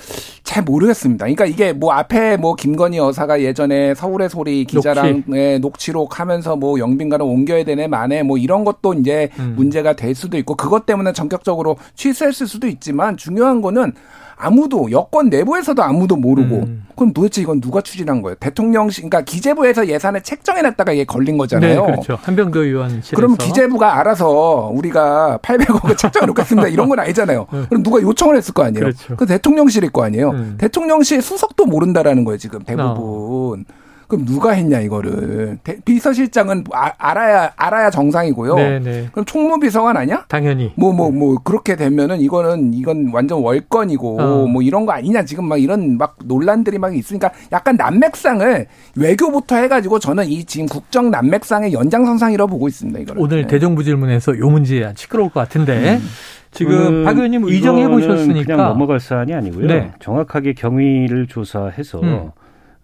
잘 0.42 0.64
모르겠습니다. 0.64 1.26
그러니까 1.26 1.44
이게 1.44 1.74
뭐 1.74 1.92
앞에 1.92 2.38
뭐 2.38 2.54
김건희 2.54 2.96
여사가 2.96 3.42
예전에 3.42 3.94
서울의 3.94 4.30
소리 4.30 4.64
기자랑 4.64 5.24
녹취. 5.26 5.58
녹취록 5.60 6.18
하면서 6.18 6.56
뭐 6.56 6.78
영빈관을 6.78 7.24
옮겨야 7.24 7.64
되네 7.64 7.86
만에 7.86 8.22
뭐 8.22 8.38
이런 8.38 8.64
것도 8.64 8.94
이제 8.94 9.28
음. 9.38 9.52
문제가 9.56 9.92
될 9.92 10.14
수도 10.14 10.38
있고 10.38 10.54
그것 10.54 10.86
때문에 10.86 11.12
전격적으로 11.12 11.76
취소했을 11.94 12.46
수도 12.46 12.66
있지만 12.66 13.18
중요한 13.18 13.60
거는 13.60 13.92
아무도 14.38 14.90
여권 14.90 15.28
내부에서도 15.28 15.82
아무도 15.82 16.16
모르고 16.16 16.56
음. 16.56 16.86
그럼 16.96 17.12
도대체 17.12 17.42
이건 17.42 17.60
누가 17.60 17.80
추진한 17.80 18.22
거예요? 18.22 18.36
대통령실 18.40 19.08
그러니까 19.08 19.22
기재부에서 19.22 19.88
예산을 19.88 20.22
책정해놨다가 20.22 20.92
이게 20.92 21.04
걸린 21.04 21.36
거잖아요. 21.36 21.86
네, 21.86 21.92
그렇죠. 21.92 22.18
한병도 22.22 22.64
의원실에서. 22.64 23.16
그럼 23.16 23.36
기재부가 23.36 23.98
알아서 23.98 24.70
우리가 24.72 25.38
800억을 25.42 25.96
책정해놓겠습니다 25.98 26.68
이런 26.68 26.88
건 26.88 27.00
아니잖아요. 27.00 27.46
네. 27.52 27.64
그럼 27.68 27.82
누가 27.82 28.00
요청을 28.00 28.36
했을 28.36 28.54
거 28.54 28.64
아니에요. 28.64 28.84
그렇죠. 28.84 29.16
그 29.16 29.26
대통령실일 29.26 29.90
거 29.90 30.04
아니에요. 30.04 30.30
음. 30.30 30.54
대통령실 30.58 31.20
수석도 31.20 31.66
모른다라는 31.66 32.24
거예요 32.24 32.38
지금 32.38 32.62
대부분. 32.62 33.64
어. 33.66 33.87
그럼 34.08 34.24
누가 34.24 34.52
했냐 34.52 34.80
이거를 34.80 35.58
비서실장은 35.84 36.64
아, 36.72 36.90
알아야 36.96 37.52
알아야 37.56 37.90
정상이고요. 37.90 38.54
네네. 38.54 38.78
네. 38.80 39.08
그럼 39.12 39.26
총무비서관 39.26 39.98
아니야? 39.98 40.24
당연히. 40.28 40.72
뭐 40.76 40.94
뭐뭐 40.94 41.10
뭐, 41.12 41.28
뭐 41.28 41.42
그렇게 41.44 41.76
되면은 41.76 42.20
이거는 42.20 42.72
이건 42.72 43.10
완전 43.12 43.42
월권이고 43.42 44.20
어. 44.20 44.46
뭐 44.46 44.62
이런 44.62 44.86
거 44.86 44.92
아니냐 44.92 45.24
지금 45.26 45.46
막 45.46 45.60
이런 45.60 45.98
막 45.98 46.16
논란들이 46.24 46.78
막 46.78 46.96
있으니까 46.96 47.30
약간 47.52 47.76
난맥상을 47.76 48.66
외교부터 48.96 49.56
해가지고 49.56 49.98
저는 49.98 50.26
이 50.26 50.42
지금 50.44 50.66
국정 50.66 51.10
난맥상의 51.10 51.74
연장선상이라고 51.74 52.50
보고 52.50 52.66
있습니다. 52.66 52.98
이거를. 53.00 53.22
오늘 53.22 53.42
네. 53.42 53.46
대정부 53.46 53.84
질문에서 53.84 54.38
요 54.38 54.48
문제 54.48 54.90
시끄러울 54.96 55.30
것 55.30 55.40
같은데. 55.40 55.96
음. 55.96 56.08
지금 56.50 57.04
박 57.04 57.14
의원님 57.14 57.44
의정해 57.44 57.86
보셨으니까 57.86 58.56
그냥 58.56 58.68
넘어갈 58.68 59.00
사안이 59.00 59.34
아니고요. 59.34 59.66
네. 59.66 59.92
정확하게 60.00 60.54
경위를 60.54 61.26
조사해서 61.26 62.00
음. 62.00 62.30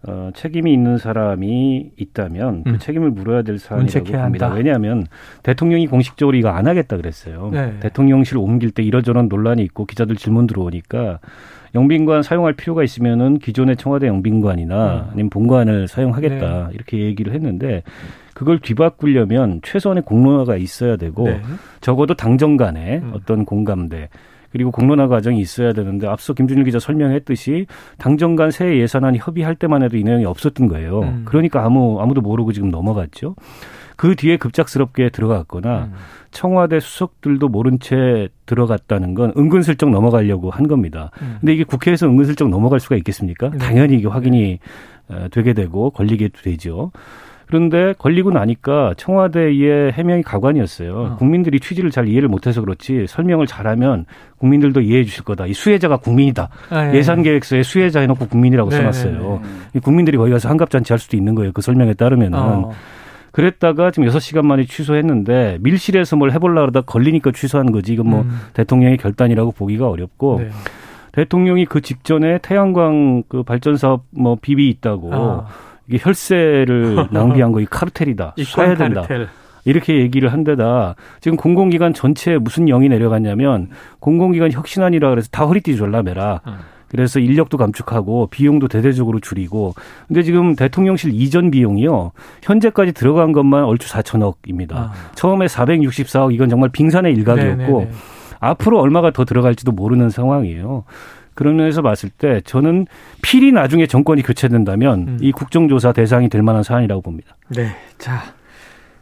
어, 0.07 0.29
책임이 0.35 0.71
있는 0.71 0.97
사람이 0.97 1.91
있다면 1.97 2.63
그 2.63 2.69
음. 2.71 2.77
책임을 2.79 3.11
물어야 3.11 3.41
될 3.41 3.57
사안이라고 3.57 4.11
봅니다. 4.11 4.53
왜냐하면 4.53 5.05
대통령이 5.43 5.87
공식적으로 5.87 6.37
이거 6.37 6.49
안 6.49 6.67
하겠다 6.67 6.97
그랬어요. 6.97 7.49
네. 7.51 7.77
대통령실 7.79 8.37
옮길 8.37 8.71
때 8.71 8.83
이러저런 8.83 9.27
논란이 9.27 9.63
있고 9.63 9.85
기자들 9.85 10.15
질문 10.15 10.45
들어오니까 10.47 11.19
영빈관 11.73 12.23
사용할 12.23 12.53
필요가 12.53 12.83
있으면은 12.83 13.39
기존의 13.39 13.77
청와대 13.77 14.07
영빈관이나 14.07 14.93
음. 14.95 15.09
아니면 15.11 15.29
본관을 15.29 15.87
사용하겠다 15.87 16.67
네. 16.67 16.73
이렇게 16.73 16.99
얘기를 16.99 17.33
했는데 17.33 17.83
그걸 18.33 18.59
뒤바꾸려면 18.59 19.61
최소한의 19.63 20.03
공론화가 20.03 20.57
있어야 20.57 20.97
되고 20.97 21.25
네. 21.25 21.41
적어도 21.81 22.13
당정 22.13 22.57
간에 22.57 22.97
음. 22.97 23.11
어떤 23.13 23.45
공감대 23.45 24.09
그리고 24.55 24.71
공론화 24.71 25.09
과정이 25.09 25.41
있어야 25.41 25.73
되는데 25.73 26.07
앞서 26.07 26.33
김준일 26.33 26.63
기자 26.63 26.79
설명했듯이 26.79 27.65
당정 27.97 28.37
간 28.37 28.51
새 28.51 28.77
예산안 28.77 29.17
협의할 29.17 29.55
때만 29.55 29.83
해도 29.83 29.97
이 29.97 30.03
내용이 30.05 30.23
없었던 30.23 30.69
거예요. 30.69 31.01
음. 31.01 31.23
그러니까 31.25 31.65
아무 31.65 31.99
아무도 31.99 32.21
모르고 32.21 32.53
지금 32.53 32.69
넘어갔죠. 32.69 33.35
그 33.97 34.15
뒤에 34.15 34.37
급작스럽게 34.37 35.09
들어갔거나 35.09 35.89
음. 35.91 35.93
청와대 36.31 36.79
수석들도 36.79 37.49
모른 37.49 37.79
채 37.81 38.29
들어갔다는 38.45 39.13
건 39.13 39.33
은근슬쩍 39.35 39.89
넘어가려고 39.89 40.51
한 40.51 40.69
겁니다. 40.69 41.11
음. 41.21 41.35
근데 41.41 41.53
이게 41.53 41.65
국회에서 41.65 42.07
은근슬쩍 42.07 42.47
넘어갈 42.47 42.79
수가 42.79 42.95
있겠습니까? 42.95 43.49
네. 43.49 43.57
당연히 43.57 43.95
이게 43.95 44.07
확인이 44.07 44.59
네. 45.09 45.27
되게 45.31 45.51
되고 45.51 45.89
걸리게 45.89 46.29
되죠. 46.43 46.93
그런데 47.47 47.93
걸리고 47.97 48.31
나니까 48.31 48.93
청와대의 48.97 49.91
해명이 49.91 50.23
가관이었어요. 50.23 50.93
어. 50.93 51.15
국민들이 51.17 51.59
취지를 51.59 51.91
잘 51.91 52.07
이해를 52.07 52.27
못해서 52.27 52.61
그렇지 52.61 53.05
설명을 53.07 53.47
잘하면 53.47 54.05
국민들도 54.37 54.81
이해해 54.81 55.03
주실 55.03 55.23
거다. 55.23 55.45
이 55.45 55.53
수혜자가 55.53 55.97
국민이다. 55.97 56.49
아, 56.69 56.93
예. 56.93 57.03
산 57.03 57.21
계획서에 57.21 57.63
수혜자 57.63 57.99
해놓고 58.01 58.27
국민이라고 58.27 58.69
네, 58.69 58.77
써놨어요. 58.77 59.41
네, 59.43 59.49
네. 59.73 59.79
국민들이 59.79 60.17
거기 60.17 60.31
가서 60.31 60.49
한갑잔치 60.49 60.91
할 60.91 60.99
수도 60.99 61.17
있는 61.17 61.35
거예요. 61.35 61.51
그 61.51 61.61
설명에 61.61 61.93
따르면은. 61.93 62.39
어. 62.39 62.71
그랬다가 63.31 63.91
지금 63.91 64.07
여섯 64.07 64.19
시간 64.19 64.47
만에 64.47 64.63
취소했는데 64.63 65.57
밀실에서 65.59 66.15
뭘 66.15 66.31
해볼라 66.31 66.61
그러다 66.61 66.81
걸리니까 66.81 67.33
취소한 67.33 67.73
거지. 67.73 67.91
이건 67.91 68.09
뭐 68.09 68.21
음. 68.21 68.39
대통령의 68.53 68.97
결단이라고 68.97 69.51
보기가 69.51 69.89
어렵고 69.89 70.39
네. 70.39 70.49
대통령이 71.11 71.65
그 71.65 71.81
직전에 71.81 72.39
태양광 72.41 73.23
그 73.27 73.43
발전 73.43 73.75
사업 73.75 74.03
뭐 74.11 74.37
비비 74.41 74.69
있다고 74.69 75.13
아. 75.13 75.47
이게 75.87 75.97
혈세를 76.01 77.07
낭비한 77.11 77.51
거 77.51 77.59
이 77.61 77.65
카르텔이다. 77.65 78.33
쏴야 78.37 78.77
된다. 78.77 79.01
카르텔. 79.01 79.27
이렇게 79.67 79.95
얘기를 79.99 80.31
한 80.31 80.43
데다 80.43 80.95
지금 81.21 81.37
공공기관 81.37 81.93
전체에 81.93 82.37
무슨 82.37 82.65
영이 82.65 82.87
내려갔냐면 82.89 83.69
공공기관 83.99 84.51
혁신안이라 84.51 85.09
그래서 85.09 85.27
다 85.31 85.45
허리띠 85.45 85.75
졸라매라. 85.75 86.41
음. 86.47 86.53
그래서 86.87 87.19
인력도 87.19 87.57
감축하고 87.57 88.27
비용도 88.27 88.67
대대적으로 88.67 89.19
줄이고 89.19 89.73
근데 90.07 90.21
지금 90.21 90.55
대통령실 90.55 91.11
이전 91.13 91.49
비용이요 91.49 92.11
현재까지 92.43 92.93
들어간 92.93 93.31
것만 93.31 93.63
얼추 93.63 93.89
4천억입니다. 93.91 94.73
아. 94.75 94.93
처음에 95.15 95.47
464억 95.47 96.31
이건 96.33 96.47
정말 96.47 96.69
빙산의 96.69 97.13
일각이었고 97.15 97.79
네네네. 97.79 97.91
앞으로 98.39 98.79
얼마가 98.79 99.11
더 99.11 99.25
들어갈지도 99.25 99.71
모르는 99.71 100.09
상황이에요. 100.11 100.83
그런 101.35 101.57
면에서 101.57 101.81
봤을 101.81 102.09
때 102.09 102.41
저는 102.45 102.87
필히 103.21 103.51
나중에 103.51 103.85
정권이 103.85 104.23
교체된다면 104.23 105.07
음. 105.07 105.17
이 105.21 105.31
국정조사 105.31 105.91
대상이 105.91 106.29
될 106.29 106.41
만한 106.41 106.63
사안이라고 106.63 107.01
봅니다. 107.01 107.35
네. 107.49 107.75
자. 107.97 108.23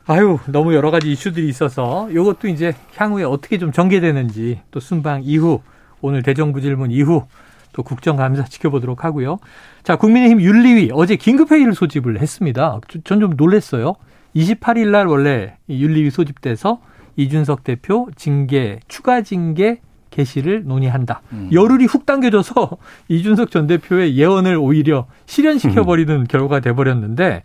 아유, 0.06 0.38
너무 0.48 0.74
여러 0.74 0.92
가지 0.92 1.10
이슈들이 1.12 1.48
있어서 1.48 2.10
이것도 2.12 2.50
이제 2.50 2.74
향후에 2.98 3.24
어떻게 3.24 3.58
좀 3.58 3.72
전개되는지 3.72 4.60
또 4.70 4.82
순방 4.82 5.22
이후 5.24 5.62
오늘 6.02 6.24
대정부 6.24 6.60
질문 6.60 6.92
이후 6.92 7.24
또 7.72 7.84
국정감사 7.84 8.44
지켜보도록 8.44 9.06
하고요. 9.06 9.38
자, 9.84 9.96
국민의힘 9.96 10.42
윤리위 10.42 10.90
어제 10.92 11.16
긴급회의를 11.16 11.74
소집을 11.74 12.20
했습니다. 12.20 12.80
전 13.06 13.22
좀 13.22 13.36
놀랐어요. 13.38 13.94
28일 14.36 14.90
날 14.90 15.08
원래 15.08 15.56
윤리위 15.70 16.10
소집돼서 16.10 16.82
이준석 17.16 17.64
대표 17.64 18.10
징계, 18.18 18.80
추가 18.90 19.22
징계 19.22 19.80
개시를 20.14 20.64
논의한다. 20.66 21.22
음. 21.32 21.50
열흘이 21.52 21.86
훅 21.86 22.06
당겨져서 22.06 22.78
이준석 23.10 23.52
전 23.52 23.68
대표의 23.68 24.16
예언을 24.16 24.56
오히려 24.56 25.08
실현시켜 25.26 25.84
버리는 25.84 26.14
음. 26.14 26.24
결과가 26.26 26.60
돼 26.60 26.74
버렸는데 26.74 27.44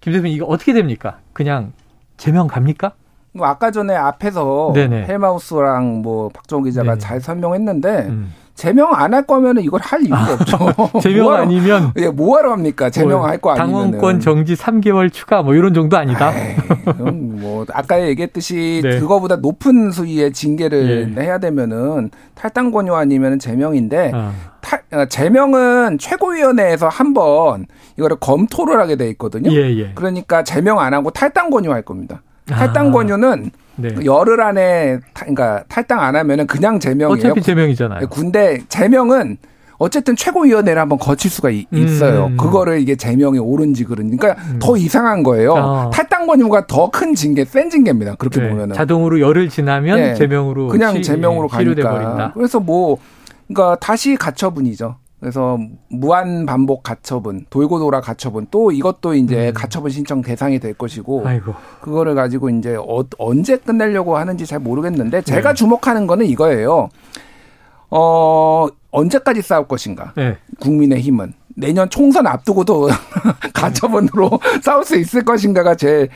김 0.00 0.12
대표님 0.12 0.34
이거 0.34 0.46
어떻게 0.46 0.72
됩니까? 0.72 1.18
그냥 1.32 1.72
제명 2.16 2.46
갑니까? 2.46 2.92
뭐 3.32 3.46
아까 3.46 3.70
전에 3.70 3.94
앞에서 3.94 4.72
네네. 4.74 5.06
헬마우스랑 5.06 6.02
뭐 6.02 6.28
박정호 6.30 6.64
기자가 6.64 6.90
네네. 6.92 6.98
잘 6.98 7.20
설명했는데 7.20 7.88
음. 8.08 8.32
제명 8.54 8.94
안 8.94 9.12
할 9.14 9.26
거면은 9.26 9.62
이걸 9.62 9.80
할 9.80 10.02
이유가 10.02 10.16
아, 10.18 10.32
없죠. 10.34 10.58
제명 11.02 11.24
뭐하러, 11.24 11.42
아니면 11.42 11.92
예, 11.96 12.08
뭐하러 12.08 12.52
합니까? 12.52 12.88
제명할 12.90 13.38
거 13.38 13.50
아니면 13.50 13.90
당원권 13.92 14.20
정지 14.20 14.54
3개월 14.54 15.12
추가 15.12 15.42
뭐 15.42 15.54
이런 15.54 15.74
정도 15.74 15.96
아니다. 15.96 16.32
에이, 16.34 16.54
뭐 17.10 17.66
아까 17.72 18.00
얘기했듯이 18.06 18.80
네. 18.84 19.00
그거보다 19.00 19.36
높은 19.36 19.90
수위의 19.90 20.32
징계를 20.32 21.14
예. 21.16 21.22
해야 21.22 21.38
되면은 21.38 22.10
탈당 22.34 22.70
권유 22.70 22.94
아니면 22.94 23.38
제명인데 23.38 24.12
아. 24.14 24.32
탈, 24.60 24.82
어, 24.92 25.04
제명은 25.06 25.98
최고위원회에서 25.98 26.88
한번 26.88 27.66
이거를 27.98 28.16
검토를 28.20 28.80
하게 28.80 28.96
돼 28.96 29.08
있거든요. 29.10 29.50
예, 29.52 29.76
예. 29.78 29.92
그러니까 29.94 30.42
제명 30.44 30.78
안 30.80 30.94
하고 30.94 31.10
탈당 31.10 31.50
권유할 31.50 31.82
겁니다. 31.82 32.22
탈당 32.46 32.88
아. 32.88 32.90
권유는 32.92 33.50
네. 33.76 33.90
열흘 34.04 34.40
안에 34.40 35.00
타, 35.12 35.24
그러니까 35.26 35.64
탈당 35.68 36.00
안 36.00 36.14
하면은 36.16 36.46
그냥 36.46 36.78
제명이에요. 36.78 37.18
어차피 37.30 37.42
제명이잖아요. 37.42 38.08
군대 38.08 38.60
제명은 38.68 39.38
어쨌든 39.78 40.14
최고위원회를 40.14 40.80
한번 40.80 40.98
거칠 40.98 41.30
수가 41.30 41.50
이, 41.50 41.66
음. 41.72 41.78
있어요. 41.78 42.26
음. 42.26 42.36
그거를 42.36 42.80
이게 42.80 42.94
제명이 42.94 43.38
옳은지 43.40 43.84
그러니까 43.84 44.36
음. 44.50 44.58
더 44.62 44.76
이상한 44.76 45.22
거예요. 45.24 45.54
아. 45.56 45.90
탈당 45.92 46.26
권유가 46.26 46.66
더 46.66 46.88
큰 46.90 47.14
징계, 47.14 47.44
센 47.44 47.68
징계입니다. 47.70 48.14
그렇게 48.14 48.40
네. 48.40 48.48
보면은 48.48 48.74
자동으로 48.74 49.18
열흘 49.20 49.48
지나면 49.48 49.96
네. 49.98 50.14
제명으로 50.14 50.68
그냥 50.68 50.94
시, 50.94 51.02
제명으로 51.02 51.48
예, 51.52 51.56
가니까. 51.56 51.90
버린다. 51.90 52.32
그래서 52.34 52.60
뭐 52.60 52.98
그러니까 53.48 53.76
다시 53.80 54.14
가처분이죠. 54.16 54.96
그래서 55.24 55.58
무한 55.88 56.44
반복 56.44 56.82
가처분, 56.82 57.46
돌고 57.48 57.78
돌아 57.78 58.02
가처분, 58.02 58.46
또 58.50 58.70
이것도 58.70 59.14
이제 59.14 59.48
음. 59.48 59.54
가처분 59.54 59.90
신청 59.90 60.20
대상이 60.20 60.58
될 60.58 60.74
것이고, 60.74 61.26
아이고. 61.26 61.54
그거를 61.80 62.14
가지고 62.14 62.50
이제 62.50 62.76
어, 62.76 63.02
언제 63.16 63.56
끝내려고 63.56 64.18
하는지 64.18 64.44
잘 64.44 64.58
모르겠는데, 64.58 65.22
제가 65.22 65.48
네. 65.48 65.54
주목하는 65.54 66.06
거는 66.06 66.26
이거예요. 66.26 66.90
어, 67.88 68.66
언제까지 68.90 69.40
싸울 69.40 69.66
것인가? 69.66 70.12
네. 70.14 70.36
국민의 70.60 71.00
힘은. 71.00 71.32
내년 71.56 71.88
총선 71.88 72.26
앞두고도 72.26 72.90
가처분으로 73.54 74.28
싸울 74.62 74.84
수 74.84 74.98
있을 74.98 75.24
것인가가 75.24 75.74
제, 75.74 76.06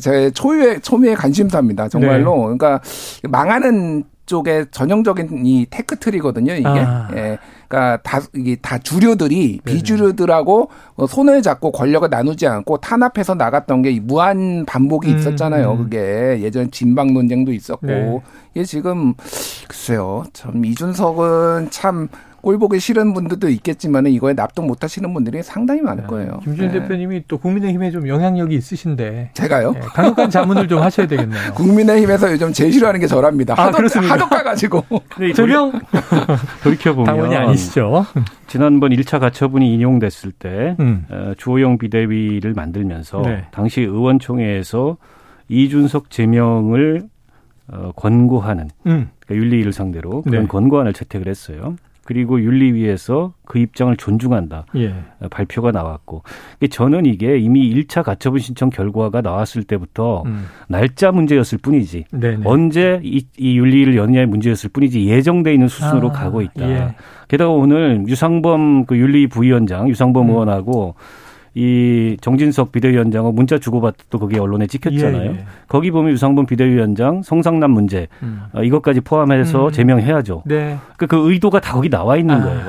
제 0.00 0.30
초유의, 0.30 0.80
초미의 0.80 1.16
관심사입니다. 1.16 1.90
정말로. 1.90 2.34
네. 2.34 2.56
그러니까 2.56 2.80
망하는 3.28 4.04
쪽에 4.26 4.64
전형적인 4.70 5.46
이 5.46 5.66
테크트리거든요, 5.68 6.54
이게. 6.54 6.66
아. 6.66 7.08
예. 7.14 7.38
그러니까 7.68 7.98
다 8.02 8.20
이게 8.34 8.56
다 8.56 8.78
주류들이 8.78 9.60
네네. 9.64 9.76
비주류들하고 9.76 10.70
손을 11.08 11.42
잡고 11.42 11.72
권력을 11.72 12.08
나누지 12.08 12.46
않고 12.46 12.78
탄압해서 12.78 13.34
나갔던 13.34 13.82
게 13.82 13.98
무한 14.00 14.64
반복이 14.66 15.10
음, 15.10 15.18
있었잖아요. 15.18 15.72
음. 15.72 15.78
그게 15.84 16.40
예전 16.42 16.70
진방 16.70 17.12
논쟁도 17.12 17.52
있었고. 17.52 17.86
네. 17.86 18.20
이게 18.54 18.64
지금 18.64 19.14
글쎄요. 19.68 20.24
참 20.32 20.64
이준석은 20.64 21.68
참 21.70 22.08
꼴 22.44 22.58
보기 22.58 22.78
싫은 22.78 23.14
분들도 23.14 23.48
있겠지만 23.48 24.06
이거에 24.06 24.34
납득 24.34 24.66
못 24.66 24.84
하시는 24.84 25.14
분들이 25.14 25.42
상당히 25.42 25.80
많을 25.80 26.02
네. 26.02 26.08
거예요. 26.08 26.40
김준 26.44 26.68
네. 26.68 26.72
대표님이 26.74 27.22
또 27.26 27.38
국민의힘에 27.38 27.90
좀 27.90 28.06
영향력이 28.06 28.54
있으신데. 28.54 29.30
제가요? 29.32 29.72
네, 29.72 29.80
강력한 29.80 30.28
자문을 30.28 30.68
좀 30.68 30.82
하셔야 30.82 31.06
되겠네요. 31.06 31.52
국민의힘에서 31.56 32.30
요즘 32.32 32.52
제일 32.52 32.70
싫어하는 32.70 33.00
게 33.00 33.06
저랍니다. 33.06 33.54
아, 33.56 33.68
하도, 33.68 33.78
그렇습니다. 33.78 34.12
하도 34.12 34.28
까가지고. 34.28 34.84
조명 35.34 35.72
돌이켜보면. 36.62 37.06
당원이 37.06 37.34
아니시죠. 37.34 38.04
지난번 38.46 38.90
1차 38.90 39.20
가처분이 39.20 39.72
인용됐을 39.72 40.32
때 40.32 40.76
음. 40.80 41.06
어, 41.10 41.32
주호영 41.38 41.78
비대위를 41.78 42.52
만들면서 42.52 43.22
네. 43.22 43.46
당시 43.52 43.80
의원총회에서 43.80 44.98
이준석 45.48 46.10
제명을 46.10 47.04
어, 47.68 47.92
권고하는 47.96 48.68
음. 48.86 49.08
그러니까 49.20 49.46
윤리위를 49.46 49.72
상대로 49.72 50.20
그런 50.20 50.42
네. 50.42 50.46
권고안을 50.46 50.92
채택을 50.92 51.26
했어요. 51.26 51.76
그리고 52.04 52.40
윤리위에서 52.40 53.32
그 53.46 53.58
입장을 53.58 53.96
존중한다. 53.96 54.66
예. 54.76 54.94
발표가 55.30 55.70
나왔고. 55.70 56.22
저는 56.70 57.06
이게 57.06 57.38
이미 57.38 57.74
1차 57.74 58.02
가처분 58.02 58.40
신청 58.40 58.70
결과가 58.70 59.20
나왔을 59.20 59.64
때부터 59.64 60.22
음. 60.26 60.46
날짜 60.68 61.10
문제였을 61.12 61.58
뿐이지. 61.58 62.04
네네. 62.12 62.42
언제 62.44 63.00
이, 63.02 63.26
이 63.38 63.58
윤리위를 63.58 63.96
여느냐의 63.96 64.26
문제였을 64.26 64.70
뿐이지 64.70 65.06
예정돼 65.06 65.52
있는 65.52 65.68
수순으로 65.68 66.10
아, 66.10 66.12
가고 66.12 66.42
있다. 66.42 66.68
예. 66.68 66.94
게다가 67.28 67.50
오늘 67.50 68.04
유상범 68.06 68.86
그 68.86 68.96
윤리 68.96 69.26
부위원장 69.26 69.88
유상범 69.88 70.26
음. 70.26 70.30
의원하고 70.30 70.94
이 71.54 72.16
정진석 72.20 72.72
비대위원장은 72.72 73.34
문자 73.34 73.58
주고받도 73.58 74.18
거기에 74.18 74.40
언론에 74.40 74.66
찍혔잖아요. 74.66 75.30
예, 75.30 75.34
예. 75.36 75.44
거기 75.68 75.92
보면 75.92 76.10
유상범 76.12 76.46
비대위원장 76.46 77.22
성상남 77.22 77.70
문제 77.70 78.08
음. 78.24 78.42
어, 78.52 78.62
이것까지 78.64 79.00
포함해서 79.02 79.66
음. 79.66 79.70
제명해야죠. 79.72 80.42
네. 80.46 80.78
그, 80.96 81.06
그 81.06 81.30
의도가 81.30 81.60
다 81.60 81.74
거기 81.74 81.88
나와 81.88 82.16
있는 82.16 82.34
아. 82.34 82.44
거예요. 82.44 82.60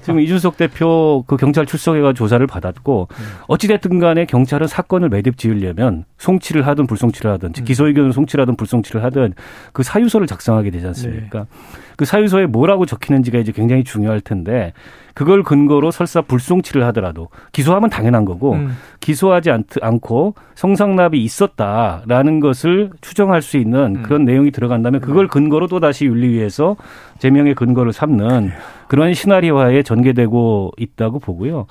지금 0.00 0.20
이준석 0.20 0.56
대표 0.56 1.24
그 1.26 1.36
경찰 1.36 1.66
출석해가 1.66 2.14
조사를 2.14 2.44
받았고 2.46 3.08
음. 3.10 3.24
어찌됐든 3.48 3.98
간에 3.98 4.24
경찰은 4.24 4.66
사건을 4.66 5.10
매듭 5.10 5.36
지으려면 5.36 6.04
송치를 6.16 6.66
하든 6.66 6.86
불송치를 6.86 7.30
하든 7.32 7.52
음. 7.58 7.64
기소 7.64 7.86
의견을 7.86 8.14
송치를 8.14 8.42
하든 8.42 8.56
불송치를 8.56 9.04
하든 9.04 9.34
그 9.72 9.82
사유서를 9.82 10.26
작성하게 10.26 10.70
되지 10.70 10.86
않습니까? 10.86 11.40
네. 11.40 11.46
그 11.96 12.04
사유서에 12.04 12.46
뭐라고 12.46 12.86
적히는지가 12.86 13.38
이제 13.38 13.52
굉장히 13.52 13.84
중요할 13.84 14.20
텐데 14.20 14.72
그걸 15.14 15.42
근거로 15.42 15.90
설사 15.90 16.22
불송치를 16.22 16.84
하더라도 16.86 17.28
기소하면 17.52 17.90
당연한 17.90 18.24
거고 18.24 18.54
음. 18.54 18.76
기소하지 19.00 19.50
않, 19.50 19.64
않고 19.80 20.34
성상납이 20.54 21.22
있었다라는 21.22 22.40
것을 22.40 22.90
추정할 23.00 23.42
수 23.42 23.56
있는 23.56 23.96
음. 23.96 24.02
그런 24.02 24.24
내용이 24.24 24.50
들어간다면 24.50 25.00
그걸 25.00 25.28
근거로 25.28 25.66
또 25.68 25.80
다시 25.80 26.06
윤리위에서 26.06 26.76
제명의 27.18 27.54
근거를 27.54 27.92
삼는 27.92 28.50
그런 28.88 29.14
시나리오화에 29.14 29.82
전개되고 29.82 30.72
있다고 30.78 31.18
보고요. 31.18 31.66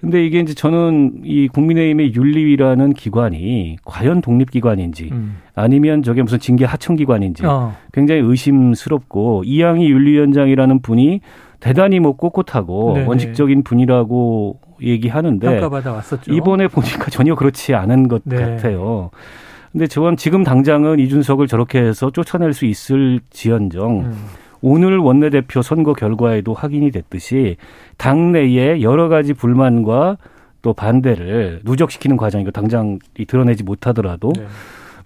근데 0.00 0.24
이게 0.24 0.40
이제 0.40 0.54
저는 0.54 1.22
이 1.24 1.48
국민의힘의 1.48 2.14
윤리위라는 2.14 2.92
기관이 2.92 3.76
과연 3.84 4.20
독립기관인지 4.20 5.08
음. 5.12 5.38
아니면 5.54 6.02
저게 6.02 6.22
무슨 6.22 6.38
징계 6.38 6.64
하청기관인지 6.64 7.46
어. 7.46 7.74
굉장히 7.92 8.20
의심스럽고 8.20 9.44
이양희 9.44 9.88
윤리위원장이라는 9.88 10.82
분이 10.82 11.20
대단히 11.60 12.00
뭐 12.00 12.16
꼿꼿하고 12.16 12.94
네네. 12.94 13.06
원칙적인 13.06 13.62
분이라고 13.64 14.60
얘기하는데 14.82 15.60
이번에 16.28 16.68
보니까 16.68 17.10
전혀 17.10 17.34
그렇지 17.34 17.74
않은 17.74 18.08
것 18.08 18.22
네. 18.24 18.36
같아요. 18.36 19.10
근데 19.72 19.86
저건 19.86 20.16
지금 20.16 20.44
당장은 20.44 20.98
이준석을 21.00 21.46
저렇게 21.48 21.80
해서 21.80 22.10
쫓아낼 22.10 22.52
수 22.52 22.64
있을 22.66 23.20
지연정 23.30 24.00
음. 24.00 24.14
오늘 24.60 24.98
원내대표 24.98 25.62
선거 25.62 25.92
결과에도 25.92 26.54
확인이 26.54 26.90
됐듯이 26.90 27.56
당내에 27.96 28.82
여러 28.82 29.08
가지 29.08 29.32
불만과 29.34 30.18
또 30.62 30.72
반대를 30.72 31.60
누적시키는 31.64 32.16
과정이고 32.16 32.50
당장 32.50 32.98
드러내지 33.28 33.62
못하더라도 33.62 34.32
네. 34.34 34.46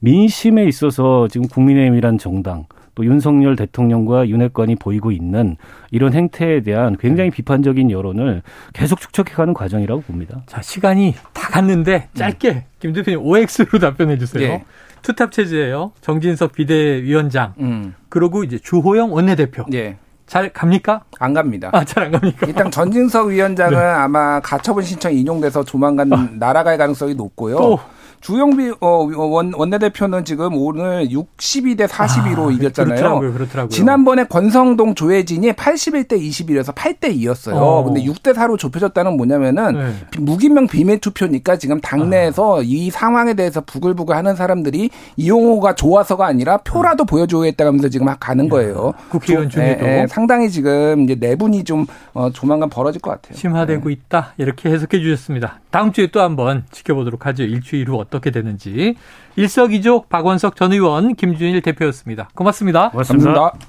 민심에 0.01 0.65
있어서 0.65 1.29
지금 1.29 1.47
국민의힘이란 1.49 2.19
정당 2.19 2.65
또 2.95 3.05
윤석열 3.05 3.57
대통령과 3.57 4.29
윤핵관이 4.29 4.77
보이고 4.77 5.11
있는 5.13 5.57
이런 5.91 6.13
행태에 6.13 6.61
대한 6.61 6.97
굉장히 6.99 7.31
비판적인 7.31 7.91
여론을 7.91 8.43
계속 8.73 9.01
축적해가는 9.01 9.55
과정이라고 9.55 10.03
봅니다. 10.03 10.43
자 10.47 10.61
시간이 10.61 11.15
다 11.15 11.30
갔는데 11.51 12.09
짧게 12.15 12.51
음. 12.51 12.63
김 12.79 12.93
대표님 12.93 13.21
OX로 13.23 13.79
답변해 13.81 14.17
주세요. 14.19 14.43
예. 14.45 14.65
투탑 15.03 15.33
체제예요. 15.33 15.93
정진석 16.01 16.53
비대위원장. 16.53 17.55
음. 17.61 17.95
그리고 18.09 18.45
이제 18.45 18.59
주호영 18.59 19.13
원내대표. 19.13 19.65
예. 19.73 19.97
잘 20.27 20.53
갑니까? 20.53 21.03
안 21.19 21.35
갑니다. 21.35 21.71
아, 21.73 21.85
잘 21.85 22.05
안 22.05 22.13
갑니까? 22.13 22.47
일단 22.47 22.71
전진석 22.71 23.29
위원장은 23.29 23.73
네. 23.79 23.83
아마 23.85 24.39
가처분 24.41 24.85
신청 24.85 25.13
인용돼서 25.13 25.65
조만간 25.65 26.13
아. 26.13 26.29
날아갈 26.33 26.79
가능성이 26.79 27.15
높고요. 27.15 27.57
또. 27.57 27.81
주영비 28.21 28.73
어, 28.81 29.09
원, 29.17 29.53
원내대표는 29.55 30.25
지금 30.25 30.55
오늘 30.55 31.09
62대 31.09 31.87
42로 31.87 32.49
아, 32.49 32.53
이겼잖아요. 32.53 32.97
그렇더라고요, 32.97 33.33
그렇더라고요. 33.33 33.69
지난번에 33.71 34.25
권성동 34.25 34.95
조혜진이 34.95 35.53
81대 35.53 36.13
21에서 36.21 36.75
8대 36.75 37.17
2였어요. 37.17 37.55
어. 37.55 37.85
근데 37.85 38.03
6대 38.05 38.35
4로 38.35 38.59
좁혀졌다는 38.59 39.17
뭐냐면은 39.17 39.73
네. 39.73 39.95
무기명 40.19 40.67
비밀 40.67 40.99
투표니까 40.99 41.57
지금 41.57 41.81
당내에서 41.81 42.59
아. 42.59 42.63
이 42.63 42.91
상황에 42.91 43.35
대해서 43.35 43.61
부글부글 43.63 44.15
하는 44.15 44.37
사람들이 44.37 44.91
이용호가 45.17 45.75
좋아서가 45.75 46.27
아니라 46.27 46.59
표라도 46.59 47.05
음. 47.05 47.07
보여줘야겠다면서 47.07 47.89
지금 47.89 48.07
막 48.07 48.19
가는 48.21 48.49
거예요. 48.49 48.93
국회의원 49.09 49.49
중에도 49.49 49.87
예, 49.87 50.03
예, 50.03 50.07
상당히 50.09 50.51
지금 50.51 51.05
이제 51.05 51.17
내분이 51.19 51.65
좀 51.65 51.87
어, 52.13 52.31
조만간 52.31 52.69
벌어질 52.69 53.01
것 53.01 53.11
같아요. 53.13 53.39
심화되고 53.39 53.89
네. 53.89 53.93
있다 53.95 54.35
이렇게 54.37 54.71
해석해 54.71 55.01
주셨습니다. 55.01 55.61
다음 55.71 55.93
주에 55.93 56.09
또 56.09 56.21
한번 56.21 56.65
지켜보도록 56.71 57.27
하죠. 57.27 57.45
일주일 57.45 57.89
후 57.89 58.01
어 58.01 58.07
떻게 58.11 58.31
되는지. 58.31 58.97
일석이조 59.37 60.05
박원석 60.09 60.57
전 60.57 60.73
의원, 60.73 61.15
김준일 61.15 61.63
대표였습니다. 61.63 62.29
고맙습니다. 62.35 62.91
고맙습니다. 62.91 63.33
고맙습니다. 63.33 63.67